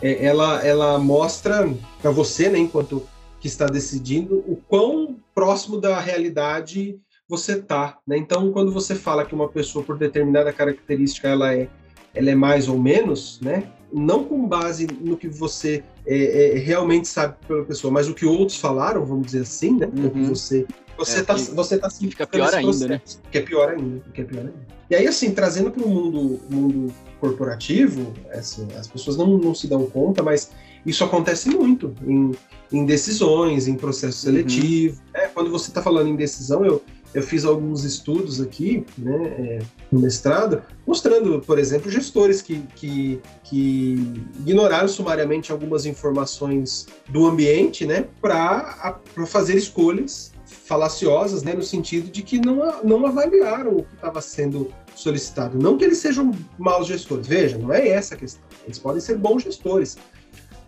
[0.00, 1.68] É, ela, ela mostra
[2.00, 3.06] para você, né, enquanto
[3.40, 8.16] que está decidindo, o quão próximo da realidade você tá, né?
[8.16, 11.68] Então, quando você fala que uma pessoa por determinada característica ela é,
[12.14, 13.70] ela é mais ou menos, né?
[13.92, 18.24] Não com base no que você é, é, realmente sabe pela pessoa, mas o que
[18.24, 19.86] outros falaram, vamos dizer assim, né?
[19.86, 20.30] Uhum.
[20.30, 20.66] Você
[20.96, 23.00] você está é, você tá fica pior ainda, né?
[23.30, 24.54] Que é pior ainda, que é pior ainda.
[24.90, 29.68] E aí assim, trazendo para o mundo mundo corporativo, assim, as pessoas não, não se
[29.68, 30.50] dão conta, mas
[30.84, 32.32] isso acontece muito em,
[32.72, 34.96] em decisões, em processo seletivo.
[34.96, 35.20] Uhum.
[35.20, 36.82] É, quando você está falando em decisão, eu
[37.14, 39.58] eu fiz alguns estudos aqui, né, é,
[39.90, 47.86] no mestrado, mostrando, por exemplo, gestores que, que, que ignoraram sumariamente algumas informações do ambiente,
[47.86, 53.94] né, para fazer escolhas falaciosas, né, no sentido de que não, não avaliaram o que
[53.94, 55.58] estava sendo solicitado.
[55.58, 58.42] Não que eles sejam maus gestores, veja, não é essa a questão.
[58.64, 59.96] Eles podem ser bons gestores.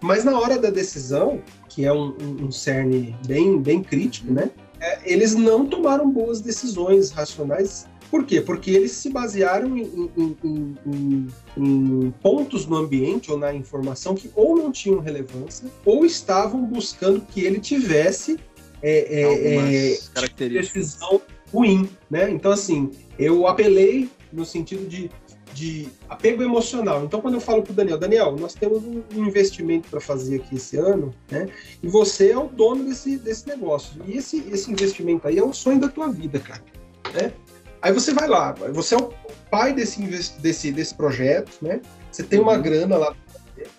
[0.02, 4.50] Mas na hora da decisão, que é um, um, um cerne bem, bem crítico, né,
[4.80, 7.86] é, eles não tomaram boas decisões racionais.
[8.10, 8.40] Por quê?
[8.40, 14.30] Porque eles se basearam em, em, em, em, pontos no ambiente ou na informação que
[14.34, 18.38] ou não tinham relevância ou estavam buscando que ele tivesse
[18.82, 19.94] é, é,
[20.42, 21.20] é decisão
[21.52, 22.28] ruim, né?
[22.30, 25.10] Então assim, eu apelei no sentido de
[25.54, 27.04] de apego emocional.
[27.04, 30.56] Então, quando eu falo para o Daniel, Daniel, nós temos um investimento para fazer aqui
[30.56, 31.48] esse ano, né?
[31.82, 34.00] E você é o dono desse, desse negócio.
[34.06, 36.62] E esse, esse investimento aí é o sonho da tua vida, cara.
[37.14, 37.32] Né?
[37.82, 39.12] Aí você vai lá, você é o
[39.50, 40.00] pai desse,
[40.38, 41.80] desse, desse projeto, né?
[42.10, 42.62] Você tem uma uhum.
[42.62, 43.16] grana lá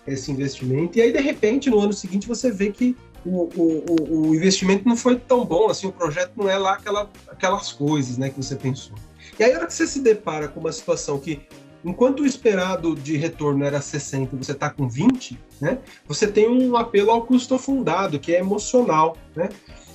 [0.06, 4.34] esse investimento, e aí de repente no ano seguinte você vê que o, o, o
[4.34, 8.30] investimento não foi tão bom, assim, o projeto não é lá aquela, aquelas coisas né,
[8.30, 8.96] que você pensou.
[9.38, 11.40] E aí, a hora que você se depara com uma situação que
[11.84, 15.78] Enquanto o esperado de retorno era 60 você está com 20, né?
[16.06, 19.48] Você tem um apelo ao custo fundado, que é emocional, né?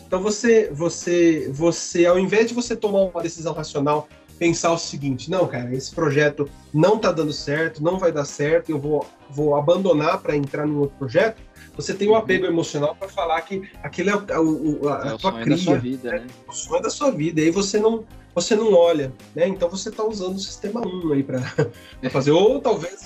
[0.06, 5.30] Então você, você, você, ao invés de você tomar uma decisão racional, pensar o seguinte:
[5.30, 9.56] não, cara, esse projeto não está dando certo, não vai dar certo, eu vou, vou
[9.56, 11.42] abandonar para entrar no outro projeto.
[11.76, 12.18] Você tem um uhum.
[12.18, 16.12] apego emocional para falar que aquele é o, a, a, a é tua cria, vida,
[16.12, 16.20] né?
[16.20, 16.28] né?
[16.48, 17.40] o sonho da sua vida.
[17.42, 19.48] E aí você não, você não olha, né?
[19.48, 21.42] Então você está usando o sistema 1 aí para
[22.10, 23.06] fazer, ou talvez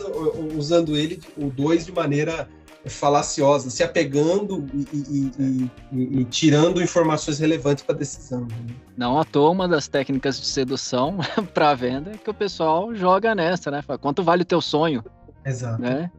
[0.57, 2.47] usando ele, o 2, de maneira
[2.85, 8.41] falaciosa, se apegando e, e, e, e tirando informações relevantes para a decisão.
[8.41, 8.75] Né?
[8.97, 11.17] Não à toa, uma das técnicas de sedução
[11.53, 13.81] para venda é que o pessoal joga nessa, né?
[13.81, 15.03] Fala, quanto vale o teu sonho?
[15.45, 15.81] Exato.
[15.81, 16.11] Né?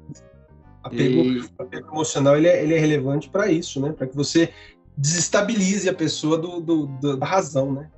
[0.83, 3.93] Apego, apego emocional ele é, ele é relevante para isso, né?
[3.93, 4.53] Para que você
[4.97, 7.89] desestabilize a pessoa do, do, do, da razão, né?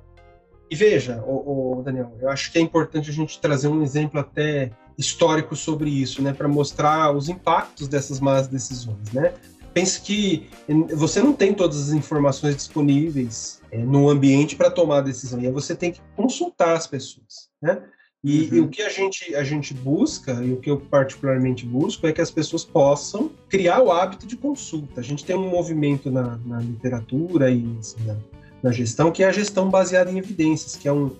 [0.69, 4.71] E veja, o, Daniel, eu acho que é importante a gente trazer um exemplo até
[4.97, 9.33] histórico sobre isso, né, para mostrar os impactos dessas más decisões, né?
[9.73, 10.49] Pense que
[10.93, 15.45] você não tem todas as informações disponíveis é, no ambiente para tomar a decisão, e
[15.45, 17.83] aí você tem que consultar as pessoas, né?
[18.25, 18.55] E, uhum.
[18.55, 22.11] e, o que a gente, a gente busca, e o que eu particularmente busco, é
[22.11, 24.99] que as pessoas possam criar o hábito de consulta.
[24.99, 28.15] A gente tem um movimento na, na literatura e assim, na,
[28.63, 31.11] na gestão, que é a gestão baseada em evidências, que é um,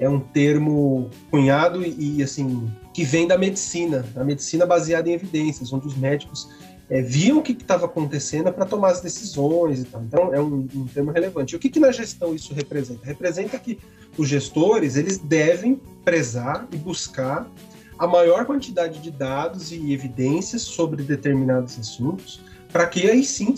[0.00, 5.12] é um termo cunhado e, e assim que vem da medicina, a medicina baseada em
[5.12, 6.48] evidências, onde os médicos
[6.90, 10.02] é, viam o que estava acontecendo para tomar as decisões e tal.
[10.02, 11.54] Então é um, um termo relevante.
[11.54, 13.04] O que, que na gestão isso representa?
[13.04, 13.78] Representa que
[14.16, 17.46] os gestores eles devem prezar e buscar
[17.98, 22.40] a maior quantidade de dados e evidências sobre determinados assuntos,
[22.72, 23.54] para que aí sim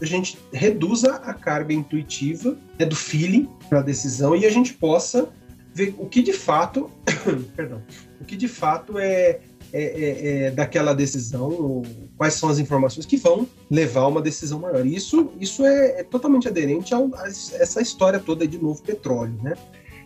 [0.00, 4.72] a gente reduza a carga intuitiva né, do feeling para a decisão e a gente
[4.74, 5.28] possa
[5.74, 6.90] ver o que de fato,
[7.54, 7.82] perdão,
[8.20, 9.40] o que de fato é,
[9.72, 11.82] é, é, é, daquela decisão,
[12.16, 14.84] quais são as informações que vão levar a uma decisão maior.
[14.84, 19.54] Isso, isso é, é totalmente aderente ao, a essa história toda de novo petróleo, né?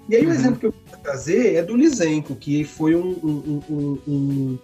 [0.08, 0.30] E aí uhum.
[0.30, 4.58] o exemplo que eu vou trazer é do Lysenko, que foi um, um, um,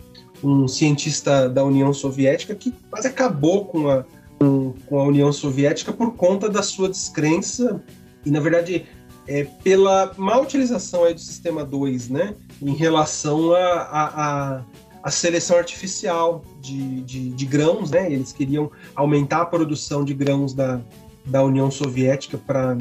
[0.45, 4.05] um, cientista da União Soviética que quase acabou com a,
[4.39, 7.83] com, com a União Soviética por conta da sua descrença
[8.25, 8.87] e, na verdade,
[9.27, 14.65] é, pela má utilização aí do sistema 2, né, em relação a, a,
[15.03, 20.55] a, seleção artificial de, de, de, grãos, né, eles queriam aumentar a produção de grãos
[20.55, 20.81] da,
[21.25, 22.77] da União Soviética para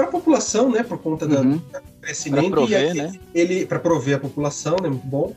[0.00, 1.58] para a população, né, por conta uhum.
[1.58, 1.62] do
[2.00, 2.48] crescimento.
[2.48, 3.12] Para prover, né?
[3.34, 5.34] Ele para prover a população, né, muito bom.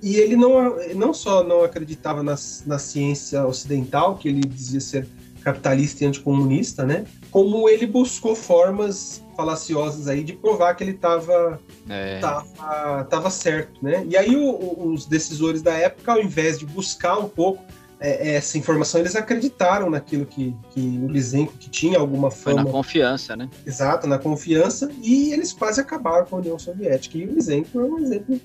[0.00, 5.08] E ele não, não só não acreditava na, na ciência ocidental, que ele dizia ser
[5.42, 7.04] capitalista e anticomunista, né?
[7.32, 12.18] Como ele buscou formas falaciosas aí de provar que ele estava é.
[12.18, 14.04] tava, tava certo, né?
[14.06, 17.64] E aí o, o, os decisores da época, ao invés de buscar um pouco
[17.98, 22.56] é, essa informação, eles acreditaram naquilo que, que o Lysenko que tinha alguma fama.
[22.56, 23.48] Foi na confiança, né?
[23.66, 27.16] Exato, na confiança, e eles quase acabaram com a União Soviética.
[27.16, 28.38] E o Lysenko é um exemplo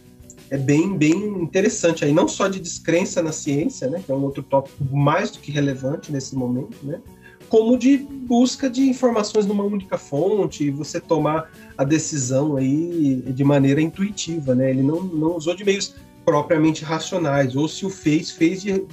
[0.50, 4.24] é bem, bem interessante aí, não só de descrença na ciência, né, que é um
[4.24, 7.02] outro tópico mais do que relevante nesse momento, né,
[7.50, 13.44] como de busca de informações numa única fonte e você tomar a decisão aí de
[13.44, 14.70] maneira intuitiva, né?
[14.70, 18.84] Ele não, não usou de meios propriamente racionais, ou se o fez, fez de,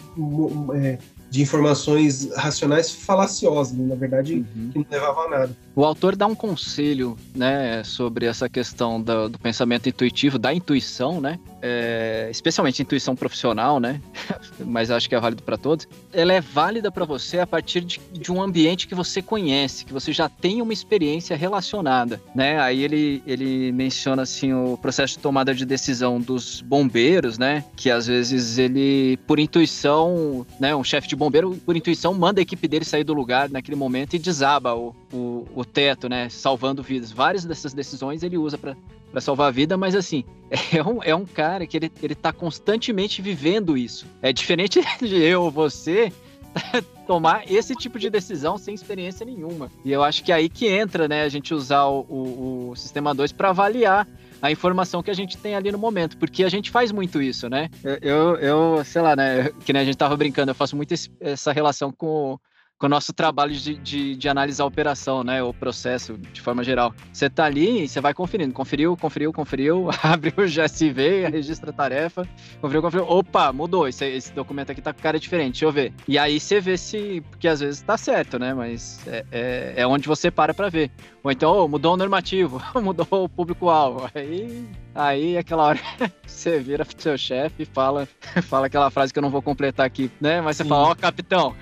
[0.74, 0.98] é,
[1.30, 4.70] de informações racionais falaciosas, na verdade, uhum.
[4.70, 5.56] que não levava a nada.
[5.74, 11.18] O autor dá um conselho, né, sobre essa questão do, do pensamento intuitivo, da intuição,
[11.18, 14.00] né, é, especialmente intuição profissional, né,
[14.60, 15.88] mas acho que é válido para todos.
[16.12, 19.92] Ela é válida para você a partir de, de, um ambiente que você conhece, que
[19.94, 22.60] você já tem uma experiência relacionada, né.
[22.60, 27.90] Aí ele ele menciona assim o processo de tomada de decisão dos bombeiros, né, que
[27.90, 32.68] às vezes ele por intuição, né, um chefe de bombeiro por intuição manda a equipe
[32.68, 36.28] dele sair do lugar naquele momento e desaba o, o, o teto, né?
[36.28, 37.12] Salvando vidas.
[37.12, 40.24] Várias dessas decisões ele usa para salvar a vida, mas assim,
[40.72, 44.06] é um, é um cara que ele, ele tá constantemente vivendo isso.
[44.20, 46.12] É diferente de eu ou você
[47.06, 49.70] tomar esse tipo de decisão sem experiência nenhuma.
[49.84, 52.76] E eu acho que é aí que entra, né, a gente usar o, o, o
[52.76, 54.06] sistema 2 para avaliar
[54.40, 57.48] a informação que a gente tem ali no momento, porque a gente faz muito isso,
[57.48, 57.70] né?
[58.00, 61.08] Eu, eu sei lá, né, que nem a gente tava brincando, eu faço muito esse,
[61.20, 62.36] essa relação com
[62.82, 65.40] com o nosso trabalho de, de, de, analisar a operação, né?
[65.40, 66.92] O processo, de forma geral.
[67.12, 68.52] Você tá ali e você vai conferindo.
[68.52, 72.26] Conferiu, conferiu, conferiu, abre o GSV, registra a tarefa,
[72.60, 73.08] conferiu, conferiu.
[73.08, 73.86] Opa, mudou.
[73.86, 75.94] Esse, esse, documento aqui tá com cara diferente, deixa eu ver.
[76.08, 77.22] E aí você vê se.
[77.30, 78.52] Porque às vezes tá certo, né?
[78.52, 80.90] Mas é, é, é onde você para pra ver.
[81.22, 84.10] Ou então, oh, mudou o normativo, mudou o público-alvo.
[84.12, 85.80] Aí Aí, aquela hora,
[86.26, 88.06] você vira pro seu chefe e fala,
[88.42, 90.40] fala aquela frase que eu não vou completar aqui, né?
[90.40, 90.68] Mas você Sim.
[90.68, 91.56] fala, ó, oh, capitão,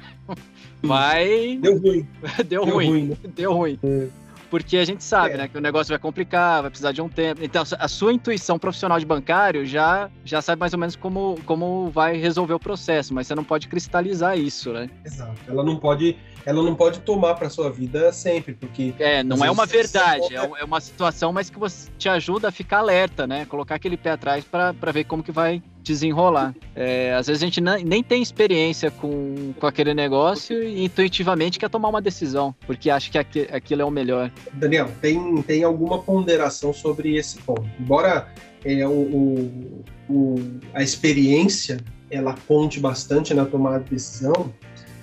[0.82, 1.58] vai.
[1.60, 2.08] Deu ruim.
[2.48, 2.88] Deu, Deu ruim.
[2.88, 3.16] ruim né?
[3.34, 3.78] Deu ruim.
[3.82, 4.08] É.
[4.50, 5.36] Porque a gente sabe, é.
[5.36, 7.42] né, que o negócio vai complicar, vai precisar de um tempo.
[7.42, 11.88] Então, a sua intuição profissional de bancário já, já sabe mais ou menos como, como
[11.90, 14.90] vai resolver o processo, mas você não pode cristalizar isso, né?
[15.04, 15.36] Exato.
[15.46, 19.50] Ela não pode, ela não pode tomar para sua vida sempre, porque É, não é
[19.50, 23.44] uma verdade, é, é uma situação, mas que você te ajuda a ficar alerta, né?
[23.46, 26.54] Colocar aquele pé atrás para ver como que vai desenrolar.
[26.74, 31.70] É, às vezes a gente nem tem experiência com, com aquele negócio e intuitivamente quer
[31.70, 34.30] tomar uma decisão, porque acha que aquilo é o melhor.
[34.52, 37.68] Daniel, tem, tem alguma ponderação sobre esse ponto.
[37.78, 38.28] Embora
[38.64, 40.34] é, o, o, o,
[40.74, 41.78] a experiência
[42.10, 44.52] ela conte bastante na tomada de decisão,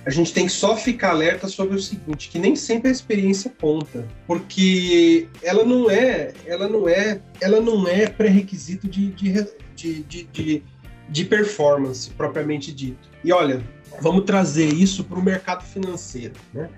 [0.08, 3.52] a gente tem que só ficar alerta sobre o seguinte, que nem sempre a experiência
[3.60, 10.02] conta, porque ela não é, ela não é, ela não é pré-requisito de, de de,
[10.02, 10.62] de,
[11.10, 13.06] de, performance propriamente dito.
[13.22, 13.62] E olha,
[14.00, 16.32] vamos trazer isso para o mercado financeiro.
[16.54, 16.70] Né?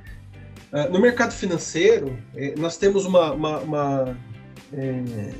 [0.72, 4.18] Uh, no mercado financeiro, eh, nós temos uma, uma, uma
[4.72, 5.32] é,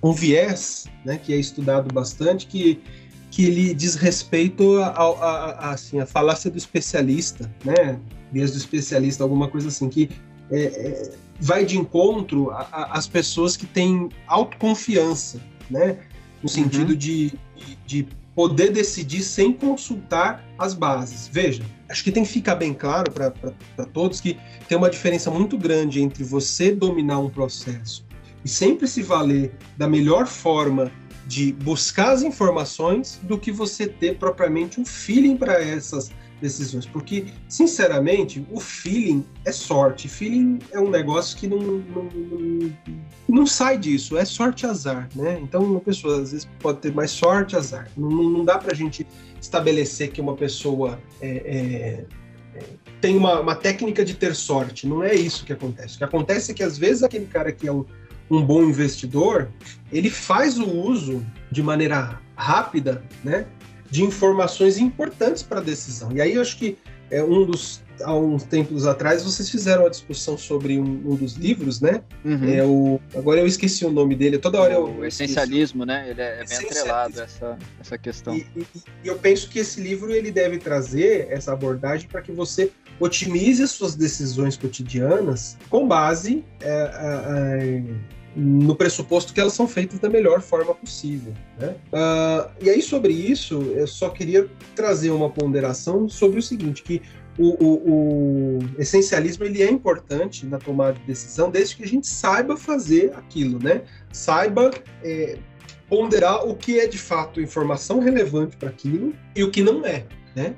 [0.00, 2.80] um viés né, que é estudado bastante, que,
[3.34, 7.98] que ele diz respeito a, a, a, assim, a falácia do especialista, né?
[8.30, 10.08] viés do especialista, alguma coisa assim, que
[10.52, 15.98] é, é, vai de encontro às pessoas que têm autoconfiança, né?
[16.40, 16.96] no sentido uhum.
[16.96, 17.32] de,
[17.84, 21.28] de, poder decidir sem consultar as bases.
[21.32, 23.32] Veja, acho que tem que ficar bem claro para
[23.92, 28.04] todos que tem uma diferença muito grande entre você dominar um processo
[28.44, 30.92] e sempre se valer da melhor forma
[31.26, 36.10] de buscar as informações do que você ter propriamente um feeling para essas
[36.40, 36.86] decisões.
[36.86, 40.08] Porque, sinceramente, o feeling é sorte.
[40.08, 42.08] Feeling é um negócio que não, não,
[43.28, 45.38] não, sai disso, é sorte azar, né?
[45.42, 47.88] Então, uma pessoa às vezes pode ter mais sorte azar.
[47.96, 49.06] Não, não dá pra gente
[49.40, 52.64] estabelecer que uma pessoa é, é, é,
[53.00, 54.86] tem uma, uma técnica de ter sorte.
[54.86, 55.94] Não é isso que acontece.
[55.94, 57.84] O que acontece é que às vezes aquele cara que é um,
[58.34, 59.48] um bom investidor,
[59.92, 63.46] ele faz o uso de maneira rápida, né?
[63.90, 66.10] de informações importantes para a decisão.
[66.12, 66.76] E aí eu acho que
[67.10, 71.34] é um dos há uns tempos atrás vocês fizeram uma discussão sobre um, um dos
[71.34, 72.02] livros, né?
[72.24, 72.48] Uhum.
[72.48, 74.38] É o agora eu esqueci o nome dele.
[74.38, 76.10] Toda hora eu o essencialismo, né?
[76.10, 78.34] Ele é, é bem atrelado essa essa questão.
[78.34, 78.66] E, e,
[79.04, 83.66] e, eu penso que esse livro ele deve trazer essa abordagem para que você otimize
[83.68, 87.82] suas decisões cotidianas com base é, é,
[88.36, 91.32] no pressuposto que elas são feitas da melhor forma possível.
[91.58, 91.76] Né?
[91.92, 97.00] Uh, e aí, sobre isso, eu só queria trazer uma ponderação sobre o seguinte, que
[97.38, 102.06] o, o, o, essencialismo ele é importante na tomada de decisão, desde que a gente
[102.06, 103.82] saiba fazer aquilo, né?
[104.12, 104.70] Saiba
[105.02, 105.38] é,
[105.88, 110.06] ponderar o que é de fato informação relevante para aquilo e o que não é,
[110.34, 110.54] né?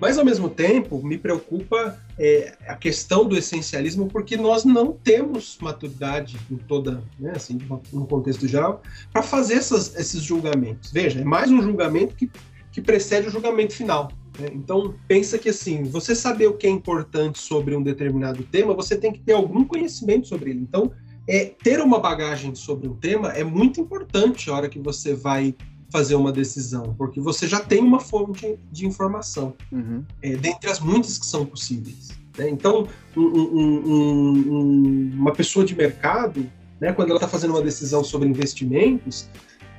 [0.00, 5.56] Mas, ao mesmo tempo, me preocupa é, a questão do essencialismo, porque nós não temos
[5.60, 7.58] maturidade em toda, né, assim,
[7.92, 10.90] no contexto geral, para fazer essas, esses julgamentos.
[10.90, 12.28] Veja, é mais um julgamento que,
[12.72, 14.10] que precede o julgamento final.
[14.38, 14.48] Né?
[14.52, 18.96] Então, pensa que, assim, você saber o que é importante sobre um determinado tema, você
[18.96, 20.60] tem que ter algum conhecimento sobre ele.
[20.60, 20.90] Então,
[21.28, 25.54] é, ter uma bagagem sobre um tema é muito importante a hora que você vai
[25.90, 30.04] fazer uma decisão, porque você já tem uma fonte de informação, uhum.
[30.22, 32.08] é, dentre as muitas que são possíveis.
[32.36, 32.50] Né?
[32.50, 32.86] Então,
[33.16, 36.46] um, um, um, uma pessoa de mercado,
[36.80, 39.28] né, quando ela está fazendo uma decisão sobre investimentos,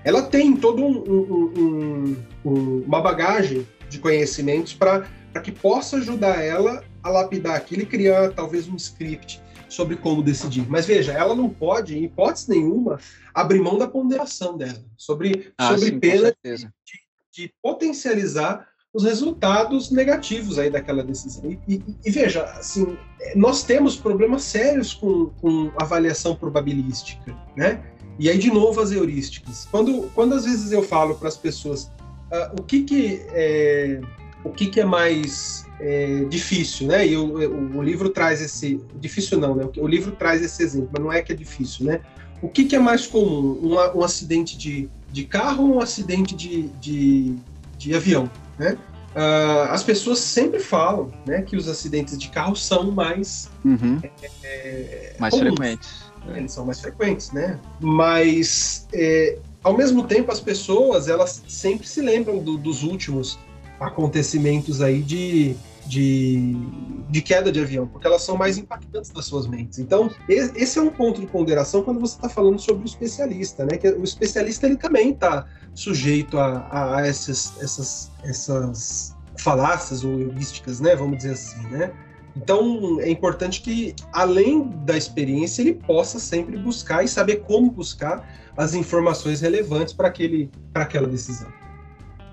[0.03, 0.81] ela tem toda
[2.43, 5.05] uma bagagem de conhecimentos para
[5.43, 10.67] que possa ajudar ela a lapidar aquilo e criar talvez um script sobre como decidir.
[10.67, 12.99] Mas veja, ela não pode, em hipótese nenhuma,
[13.33, 16.69] abrir mão da ponderação dela, sobre, ah, sobre sim, pena de,
[17.33, 21.43] de, potencializar os resultados negativos aí daquela decisão.
[21.45, 22.97] E, e, e, veja, assim,
[23.35, 27.83] nós temos problemas sérios com, com avaliação probabilística, né?
[28.17, 29.67] E aí, de novo, as heurísticas.
[29.71, 34.01] Quando, quando às vezes eu falo para as pessoas uh, o que que é,
[34.43, 37.07] o que que é mais é, difícil, né?
[37.07, 39.67] E o, o, o, livro traz esse difícil não, né?
[39.77, 42.01] O, livro traz esse exemplo, mas não é que é difícil, né?
[42.41, 46.35] O que, que é mais comum, um, um acidente de, de carro ou um acidente
[46.35, 47.35] de, de,
[47.77, 48.77] de avião, né?
[49.09, 53.99] Uh, as pessoas sempre falam, né, que os acidentes de carro são mais uhum.
[54.43, 55.89] é, mais comuns, frequentes.
[56.27, 56.37] Né?
[56.37, 57.59] Eles são mais frequentes, né?
[57.79, 63.39] Mas é, ao mesmo tempo as pessoas elas sempre se lembram do, dos últimos
[63.79, 65.55] acontecimentos aí de
[65.89, 66.55] de,
[67.09, 69.79] de queda de avião, porque elas são mais impactantes das suas mentes.
[69.79, 73.75] Então, esse é um ponto de ponderação quando você está falando sobre o especialista, né?
[73.75, 80.79] Que o especialista ele também está sujeito a, a essas, essas, essas falácias ou heurísticas,
[80.79, 80.95] né?
[80.95, 81.91] Vamos dizer assim, né?
[82.35, 88.29] Então, é importante que, além da experiência, ele possa sempre buscar e saber como buscar
[88.55, 90.13] as informações relevantes para
[90.75, 91.58] aquela decisão.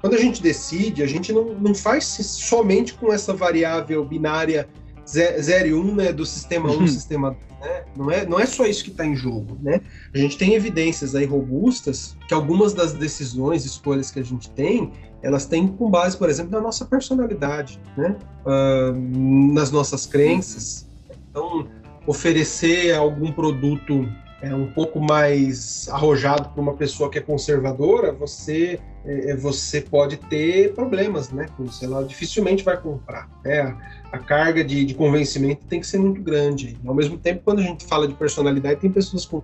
[0.00, 4.68] Quando a gente decide, a gente não, não faz somente com essa variável binária
[5.06, 6.86] 0 e 1 um, né, do sistema 1 um, uhum.
[6.86, 7.46] sistema 2.
[7.60, 7.84] Né?
[7.96, 9.58] Não, é, não é só isso que está em jogo.
[9.62, 9.80] Né?
[10.14, 14.92] A gente tem evidências aí robustas que algumas das decisões, escolhas que a gente tem,
[15.22, 18.16] elas têm com base, por exemplo, na nossa personalidade, né?
[18.44, 20.86] Uh, nas nossas crenças.
[21.30, 21.66] Então,
[22.06, 24.06] oferecer algum produto
[24.42, 29.80] é, um pouco mais arrojado para uma pessoa que é conservadora, você é, é, você
[29.80, 31.46] pode ter problemas, né?
[31.56, 33.28] Com ela dificilmente vai comprar.
[33.44, 33.60] Né?
[33.60, 36.76] A, a carga de, de, convencimento tem que ser muito grande.
[36.84, 39.42] Ao mesmo tempo, quando a gente fala de personalidade, tem pessoas com,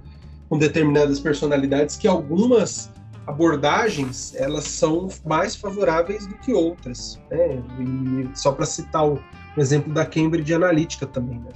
[0.49, 2.91] com determinadas personalidades que algumas
[3.27, 7.21] abordagens elas são mais favoráveis do que outras.
[7.31, 7.63] Né?
[7.81, 9.19] E só para citar o
[9.57, 11.51] exemplo da Cambridge Analytica também, né?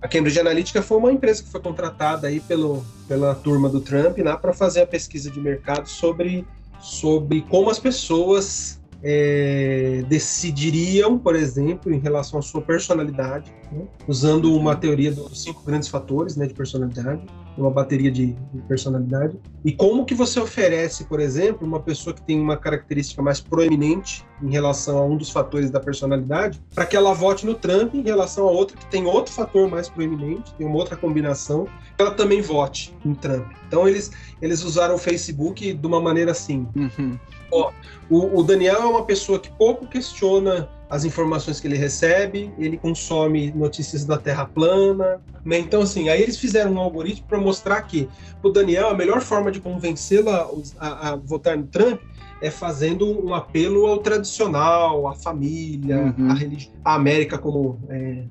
[0.00, 4.18] A Cambridge Analytica foi uma empresa que foi contratada aí pelo, pela turma do Trump
[4.18, 6.46] né, para fazer a pesquisa de mercado sobre,
[6.80, 14.54] sobre como as pessoas é, decidiriam, por exemplo, em relação à sua personalidade, né, usando
[14.54, 17.22] uma teoria dos cinco grandes fatores né, de personalidade,
[17.58, 19.36] uma bateria de, de, personalidade.
[19.64, 24.24] E como que você oferece, por exemplo, uma pessoa que tem uma característica mais proeminente
[24.42, 28.02] em relação a um dos fatores da personalidade, para que ela vote no Trump em
[28.02, 31.66] relação a outra que tem outro fator mais proeminente, tem uma outra combinação,
[31.98, 33.50] ela também vote em Trump.
[33.66, 36.66] Então eles, eles usaram o Facebook de uma maneira assim.
[36.76, 37.18] Uhum.
[37.50, 37.72] Ó,
[38.10, 42.78] o, o Daniel é uma pessoa que pouco questiona as informações que ele recebe, ele
[42.78, 45.20] consome notícias da Terra plana.
[45.44, 45.58] Né?
[45.58, 48.08] Então, assim, aí eles fizeram um algoritmo para mostrar que
[48.42, 52.00] o Daniel, a melhor forma de convencê-la a, a, votar no Trump
[52.40, 56.30] é fazendo um apelo ao tradicional, à família, uhum.
[56.30, 58.22] à religião, à América como, é,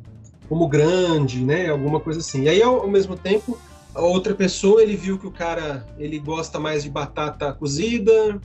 [0.49, 1.70] como grande, né?
[1.70, 2.43] Alguma coisa assim.
[2.43, 3.57] E aí, ao, ao mesmo tempo,
[3.93, 8.39] a outra pessoa, ele viu que o cara ele gosta mais de batata cozida,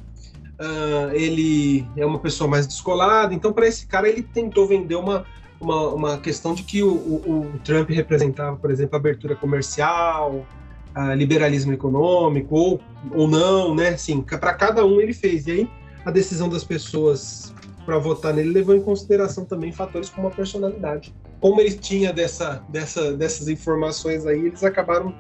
[0.63, 5.27] uh, ele é uma pessoa mais descolada, então para esse cara ele tentou vender uma,
[5.61, 10.47] uma, uma questão de que o, o, o Trump representava, por exemplo, abertura comercial,
[10.95, 12.81] a liberalismo econômico, ou,
[13.13, 13.91] ou não, né?
[13.91, 15.47] Assim, para cada um ele fez.
[15.47, 15.71] E aí
[16.05, 17.55] a decisão das pessoas
[17.85, 21.15] para votar nele levou em consideração também fatores como a personalidade.
[21.41, 25.13] Como ele tinha dessa, dessa, dessas informações aí, eles acabaram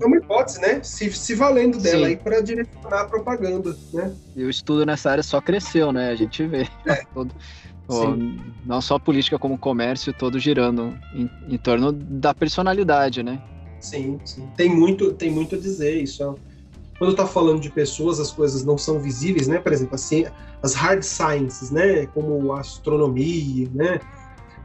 [0.00, 0.82] é uma hipótese, né?
[0.82, 2.04] Se, se valendo dela Sim.
[2.06, 4.12] aí para direcionar a propaganda, né?
[4.34, 6.10] E o estudo nessa área só cresceu, né?
[6.10, 6.68] A gente vê.
[6.86, 7.04] É.
[7.14, 7.32] Todo,
[8.66, 13.40] não só a política como o comércio, todo girando em, em, torno da personalidade, né?
[13.80, 14.46] Sim, sim.
[14.58, 16.22] Tem muito, tem muito a dizer isso.
[16.22, 16.48] É
[16.98, 19.60] quando está falando de pessoas, as coisas não são visíveis, né?
[19.60, 20.26] Por exemplo, assim,
[20.62, 22.06] as hard sciences, né?
[22.06, 24.00] Como a astronomia, né?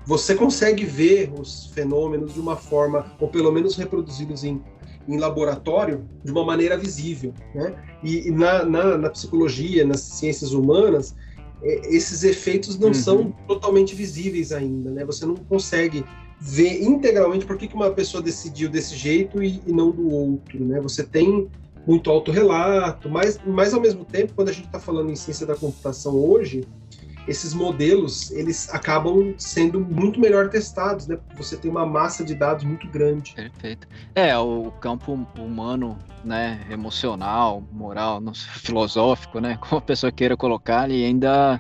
[0.06, 4.62] Você consegue ver os fenômenos de uma forma, ou pelo menos reproduzidos em,
[5.08, 7.74] em laboratório, de uma maneira visível, né?
[8.04, 11.16] E, e na, na, na, psicologia, nas ciências humanas,
[11.62, 12.94] é, esses efeitos não uhum.
[12.94, 15.06] são totalmente visíveis ainda, né?
[15.06, 16.04] Você não consegue
[16.40, 20.64] ver integralmente por que, que uma pessoa decidiu desse jeito e, e não do outro,
[20.66, 20.82] né?
[20.82, 21.50] Você tem
[21.88, 25.56] muito autorrelato, mas, mas ao mesmo tempo, quando a gente está falando em ciência da
[25.56, 26.66] computação hoje,
[27.28, 31.18] esses modelos eles acabam sendo muito melhor testados, né?
[31.36, 33.34] Você tem uma massa de dados muito grande.
[33.34, 33.88] Perfeito.
[34.16, 41.06] É, o campo humano, né, emocional, moral, filosófico, né, como a pessoa queira colocar, ele
[41.06, 41.60] ainda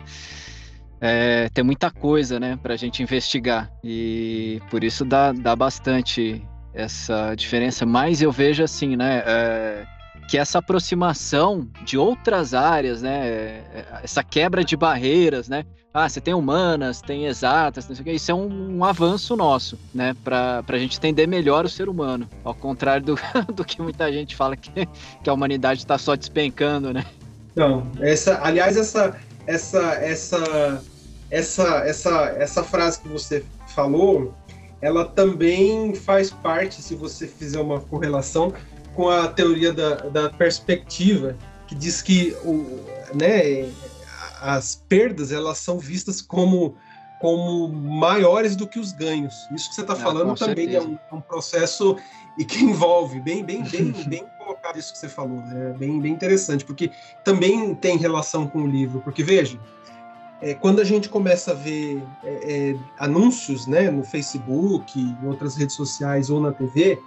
[0.99, 6.45] é, tem muita coisa, né, para a gente investigar e por isso dá, dá bastante
[6.73, 7.85] essa diferença.
[7.85, 9.85] Mas eu vejo assim, né, é,
[10.29, 13.63] que essa aproximação de outras áreas, né,
[14.03, 18.11] essa quebra de barreiras, né, ah, você tem humanas, tem exatas, não sei o que,
[18.13, 22.27] isso é um, um avanço nosso, né, para a gente entender melhor o ser humano,
[22.43, 23.15] ao contrário do,
[23.53, 24.87] do que muita gente fala que,
[25.23, 27.05] que a humanidade está só despencando, né.
[27.55, 29.15] Não, essa, aliás, essa,
[29.45, 30.83] essa, essa,
[31.29, 33.45] essa, essa, essa frase que você
[33.75, 34.33] falou,
[34.81, 38.51] ela também faz parte, se você fizer uma correlação,
[38.95, 41.35] com a teoria da, da perspectiva,
[41.67, 43.69] que diz que o, né,
[44.41, 46.75] as perdas elas são vistas como,
[47.19, 49.33] como maiores do que os ganhos.
[49.51, 51.97] Isso que você está ah, falando também é um, é um, processo
[52.37, 55.41] e que envolve bem, bem, bem, bem colocado isso que você falou.
[55.51, 56.91] É bem, bem interessante, porque
[57.23, 58.99] também tem relação com o livro.
[59.01, 59.57] Porque veja,
[60.41, 65.55] é, quando a gente começa a ver é, é anúncios né, no Facebook, em outras
[65.55, 66.99] redes sociais ou na TV,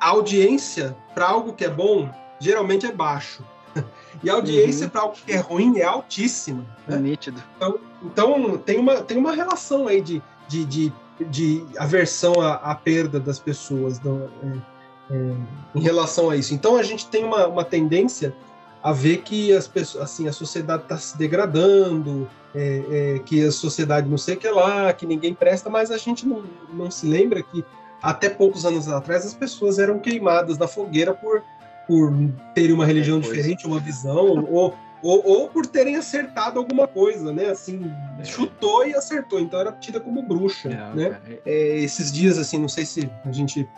[0.00, 2.08] a, audiência para algo que é bom
[2.40, 3.42] geralmente é baixo.
[4.20, 4.90] E a audiência uhum.
[4.90, 6.66] para algo que é ruim é altíssima.
[6.88, 6.96] Né?
[6.96, 7.40] É nítido.
[7.56, 12.74] Então, então tem, uma, tem uma relação aí de, de, de, de aversão à, à,
[12.74, 15.34] perda das pessoas do, é, é,
[15.72, 16.52] em relação a isso.
[16.52, 18.34] Então a gente tem uma, uma tendência
[18.82, 23.52] a ver que as pessoas, assim, a sociedade está se degradando, é, é, que a
[23.52, 26.42] sociedade não sei o que lá, que ninguém presta, mas a gente não,
[26.72, 27.64] não se lembra que
[28.02, 31.42] até poucos anos atrás, as pessoas eram queimadas na fogueira por,
[31.86, 32.12] por
[32.54, 37.32] terem uma religião é diferente, uma visão, ou, ou, ou, por terem acertado alguma coisa,
[37.32, 37.46] né?
[37.46, 38.24] Assim, é.
[38.24, 41.20] chutou e acertou, então era tida como bruxa, é, né?
[41.44, 43.68] É, esses dias, assim, não sei se a gente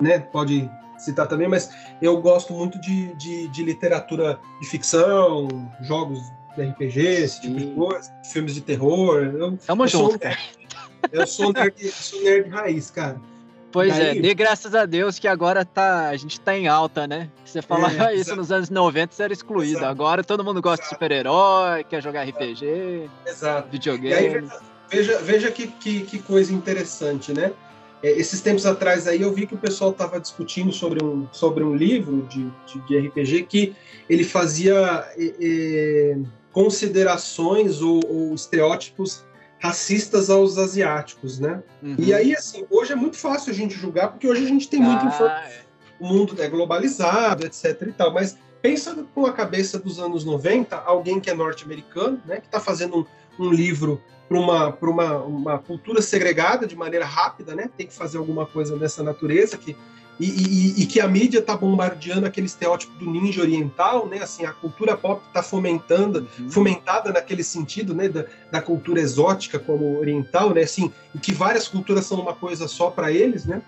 [0.00, 1.70] né, pode citar também, mas
[2.00, 5.48] eu gosto muito de, de, de literatura de ficção,
[5.80, 6.20] jogos
[6.56, 9.22] de RPG, esse tipo de coisa, filmes de terror.
[9.24, 10.18] Eu, Tamo junto,
[11.12, 13.20] Eu sou nerd, sou nerd raiz, cara.
[13.74, 14.18] Pois é, Daí...
[14.18, 17.28] é, dê graças a Deus que agora tá, a gente tá em alta, né?
[17.44, 19.78] Você falava é, isso nos anos 90, você era excluído.
[19.78, 19.86] Exato.
[19.86, 20.94] Agora todo mundo gosta exato.
[20.94, 23.68] de super-herói, quer jogar RPG, exato.
[23.72, 24.14] videogame.
[24.14, 24.44] Aí,
[24.88, 27.52] veja, veja que, que, que, coisa interessante, né?
[28.00, 31.64] É, esses tempos atrás aí eu vi que o pessoal estava discutindo sobre um, sobre
[31.64, 33.74] um livro de, de, de RPG que
[34.08, 36.16] ele fazia é, é
[36.52, 39.24] considerações ou, ou estereótipos
[39.58, 41.62] racistas aos asiáticos, né?
[41.82, 41.96] Uhum.
[41.98, 44.80] E aí, assim, hoje é muito fácil a gente julgar, porque hoje a gente tem
[44.80, 45.50] muita ah, informação.
[45.50, 45.64] É.
[45.98, 50.76] O mundo é globalizado, etc e tal, mas pensa com a cabeça dos anos 90,
[50.76, 53.06] alguém que é norte-americano, né, que está fazendo
[53.38, 57.94] um, um livro para uma, uma, uma cultura segregada de maneira rápida, né, tem que
[57.94, 59.76] fazer alguma coisa dessa natureza, que
[60.18, 64.18] e, e, e, que a mídia está bombardeando aquele estereótipo do ninja oriental, né?
[64.22, 66.50] Assim, a cultura pop está fomentando, uhum.
[66.50, 68.08] fomentada naquele sentido, né?
[68.08, 70.62] Da, da, cultura exótica como oriental, né?
[70.62, 73.60] Assim, e que várias culturas são uma coisa só para eles, né?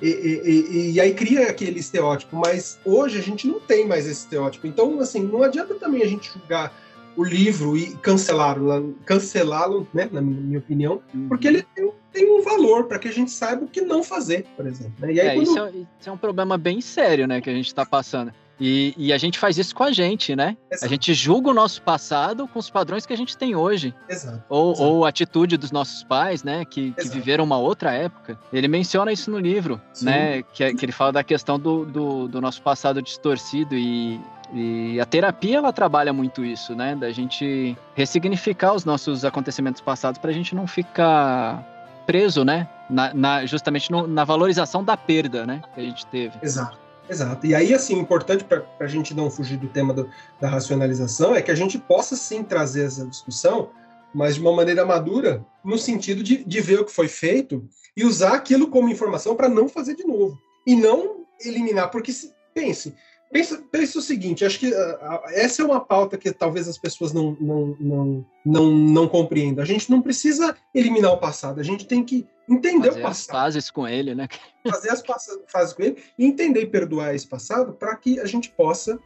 [0.00, 4.22] E, e, e, aí cria aquele estereótipo, mas hoje a gente não tem mais esse
[4.22, 4.66] estereótipo.
[4.66, 6.72] Então, assim, não adianta também a gente julgar
[7.16, 11.28] o livro e cancelá-lo, cancelá-lo, né, na minha opinião, uhum.
[11.28, 14.46] porque ele tem, tem um valor para que a gente saiba o que não fazer,
[14.56, 14.94] por exemplo.
[15.00, 15.14] Né?
[15.14, 15.42] E aí, é, quando...
[15.42, 18.32] isso, é, isso, é, um problema bem sério, né, que a gente está passando.
[18.58, 20.56] E, e, a gente faz isso com a gente, né?
[20.70, 20.86] Exato.
[20.86, 23.92] A gente julga o nosso passado com os padrões que a gente tem hoje.
[24.08, 24.44] Exato.
[24.48, 24.88] Ou, Exato.
[24.88, 26.64] ou a atitude dos nossos pais, né?
[26.64, 28.38] Que, que, viveram uma outra época.
[28.52, 30.04] Ele menciona isso no livro, Sim.
[30.04, 30.42] né?
[30.52, 34.20] Que, que ele fala da questão do, do, do nosso passado distorcido e,
[34.52, 36.94] e a terapia ela trabalha muito isso, né?
[36.94, 41.73] Da gente ressignificar os nossos acontecimentos passados para a gente não ficar
[42.06, 42.68] preso, né?
[42.88, 45.62] Na, na justamente no, na valorização da perda, né?
[45.74, 46.38] Que a gente teve.
[46.42, 46.84] Exato.
[47.08, 47.46] Exato.
[47.46, 50.08] E aí, assim, importante para a gente não fugir do tema do,
[50.40, 53.68] da racionalização é que a gente possa sim trazer essa discussão,
[54.14, 58.04] mas de uma maneira madura, no sentido de, de ver o que foi feito e
[58.04, 60.38] usar aquilo como informação para não fazer de novo.
[60.66, 62.10] E não eliminar, porque
[62.54, 62.94] pense,
[63.34, 67.12] Pensa, pensa o seguinte, acho que uh, essa é uma pauta que talvez as pessoas
[67.12, 69.60] não, não, não, não, não compreendam.
[69.60, 73.26] A gente não precisa eliminar o passado, a gente tem que entender fazer o passado.
[73.26, 74.28] Fazer as fases com ele, né?
[74.70, 75.02] Fazer as
[75.48, 79.00] fases com ele e entender e perdoar esse passado para que a gente possa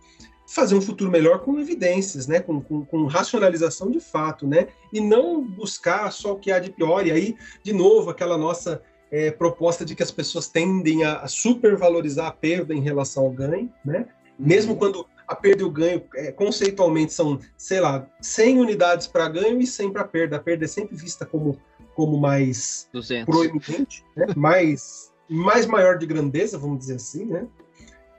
[0.47, 2.39] fazer um futuro melhor com evidências, né?
[2.39, 4.69] Com, com, com, racionalização de fato, né?
[4.93, 7.07] E não buscar só o que há de pior.
[7.07, 12.27] E aí, de novo, aquela nossa é, proposta de que as pessoas tendem a supervalorizar
[12.27, 14.07] a perda em relação ao ganho, né?
[14.39, 14.79] Mesmo uhum.
[14.79, 19.61] quando a perda e o ganho, é, conceitualmente, são, sei lá, 100 unidades para ganho
[19.61, 20.37] e 100 para perda.
[20.37, 21.59] A perda é sempre vista como,
[21.95, 23.27] como mais 200.
[23.27, 24.27] proeminente, né?
[24.37, 27.47] mais, mais maior de grandeza, vamos dizer assim, né?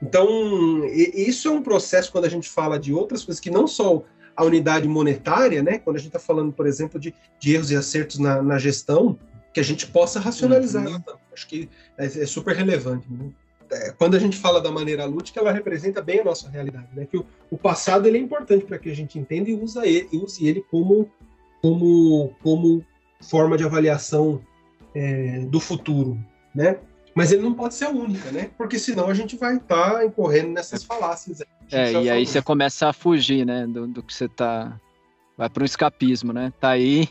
[0.02, 4.04] Então, isso é um processo quando a gente fala de outras coisas que não só
[4.36, 5.80] a unidade monetária, né?
[5.80, 9.20] Quando a gente está falando, por exemplo, de, de, erros e acertos na, na, gestão,
[9.54, 10.88] que a gente possa racionalizar.
[10.88, 11.02] Uhum.
[11.34, 13.06] Acho que é, é super relevante.
[13.12, 13.32] Né?
[13.72, 17.06] É, quando a gente fala da maneira lúdica, ela representa bem a nossa realidade, né?
[17.06, 20.10] Que o, o passado ele é importante para que a gente entenda e use ele,
[20.14, 21.10] use ele como,
[21.62, 22.86] como, como
[23.22, 24.42] forma de avaliação
[24.96, 26.18] é, do futuro,
[26.54, 26.78] né?
[27.16, 28.50] Mas ele não pode ser a única, né?
[28.58, 31.42] Porque senão a gente vai estar tá incorrendo nessas falácias.
[31.72, 33.68] É, e aí você começa a fugir, né?
[33.68, 34.80] Do, do que você tá.
[35.38, 36.52] Vai para um escapismo, né?
[36.60, 37.10] Tá aí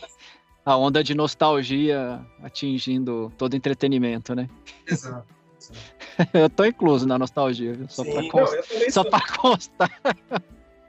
[0.65, 4.49] a onda de nostalgia atingindo todo entretenimento, né?
[4.87, 5.38] Exato.
[6.35, 7.89] eu tô incluso na nostalgia, viu?
[7.89, 8.65] Só Sim, pra constar.
[8.81, 10.01] Não, Só pra constar.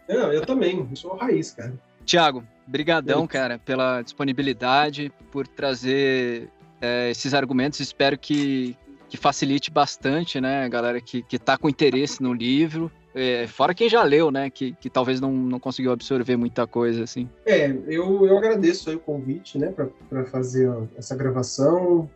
[0.08, 0.88] Não, eu também.
[0.90, 1.74] Eu sou raiz, cara.
[2.06, 6.50] Tiago, brigadão, cara, pela disponibilidade, por trazer
[6.82, 7.80] é, esses argumentos.
[7.80, 8.76] Espero que,
[9.08, 12.92] que facilite bastante, né, a galera que, que tá com interesse no livro.
[13.14, 17.04] É, fora quem já leu, né, que, que talvez não, não conseguiu absorver muita coisa,
[17.04, 17.28] assim.
[17.46, 19.74] É, eu, eu agradeço aí o convite, né,
[20.10, 22.10] para fazer essa gravação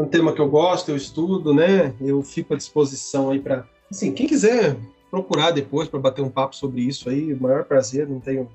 [0.00, 1.94] um tema que eu gosto, eu estudo, né?
[2.00, 4.76] Eu fico à disposição aí para, assim, quem quiser
[5.10, 8.48] procurar depois para bater um papo sobre isso aí, o maior prazer, não tenho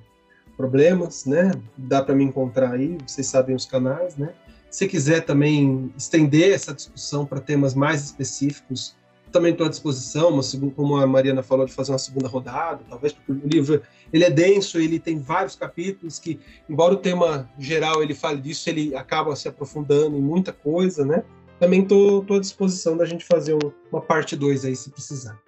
[0.57, 1.51] problemas, né?
[1.77, 4.33] Dá para me encontrar aí, vocês sabem os canais, né?
[4.71, 8.95] Se quiser também estender essa discussão para temas mais específicos,
[9.31, 13.13] também estou à disposição, uma, como a Mariana falou, de fazer uma segunda rodada, talvez,
[13.13, 18.01] porque o livro ele é denso, ele tem vários capítulos que, embora o tema geral
[18.01, 21.23] ele fale disso, ele acaba se aprofundando em muita coisa, né?
[21.59, 25.44] Também estou à disposição da gente fazer um, uma parte 2 aí, se precisar.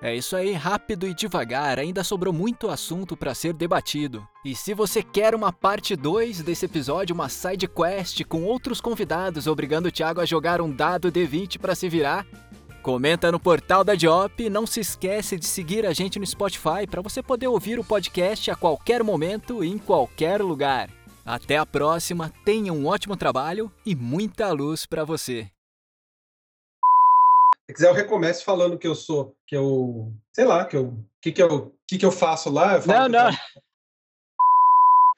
[0.00, 4.26] É isso aí, rápido e devagar, ainda sobrou muito assunto para ser debatido.
[4.44, 9.46] E se você quer uma parte 2 desse episódio, uma side quest com outros convidados
[9.46, 12.26] obrigando o Thiago a jogar um dado D20 para se virar,
[12.86, 17.02] Comenta no portal da Diop não se esquece de seguir a gente no Spotify para
[17.02, 20.88] você poder ouvir o podcast a qualquer momento e em qualquer lugar.
[21.24, 25.55] Até a próxima, tenha um ótimo trabalho e muita luz para você.
[27.68, 31.32] Se quiser eu recomeço falando que eu sou, que eu, sei lá, que eu, que
[31.32, 32.76] que eu, que que eu faço lá?
[32.76, 33.30] Eu não, não.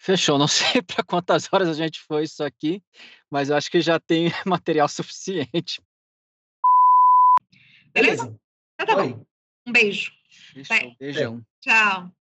[0.01, 2.83] Fechou, não sei para quantas horas a gente foi isso aqui,
[3.31, 5.83] mas eu acho que já tem material suficiente
[7.93, 8.39] Beleza?
[8.81, 9.27] Então tá bom.
[9.67, 10.13] Um beijo.
[10.55, 11.47] Fechou, beijão.
[11.61, 12.13] Tchau.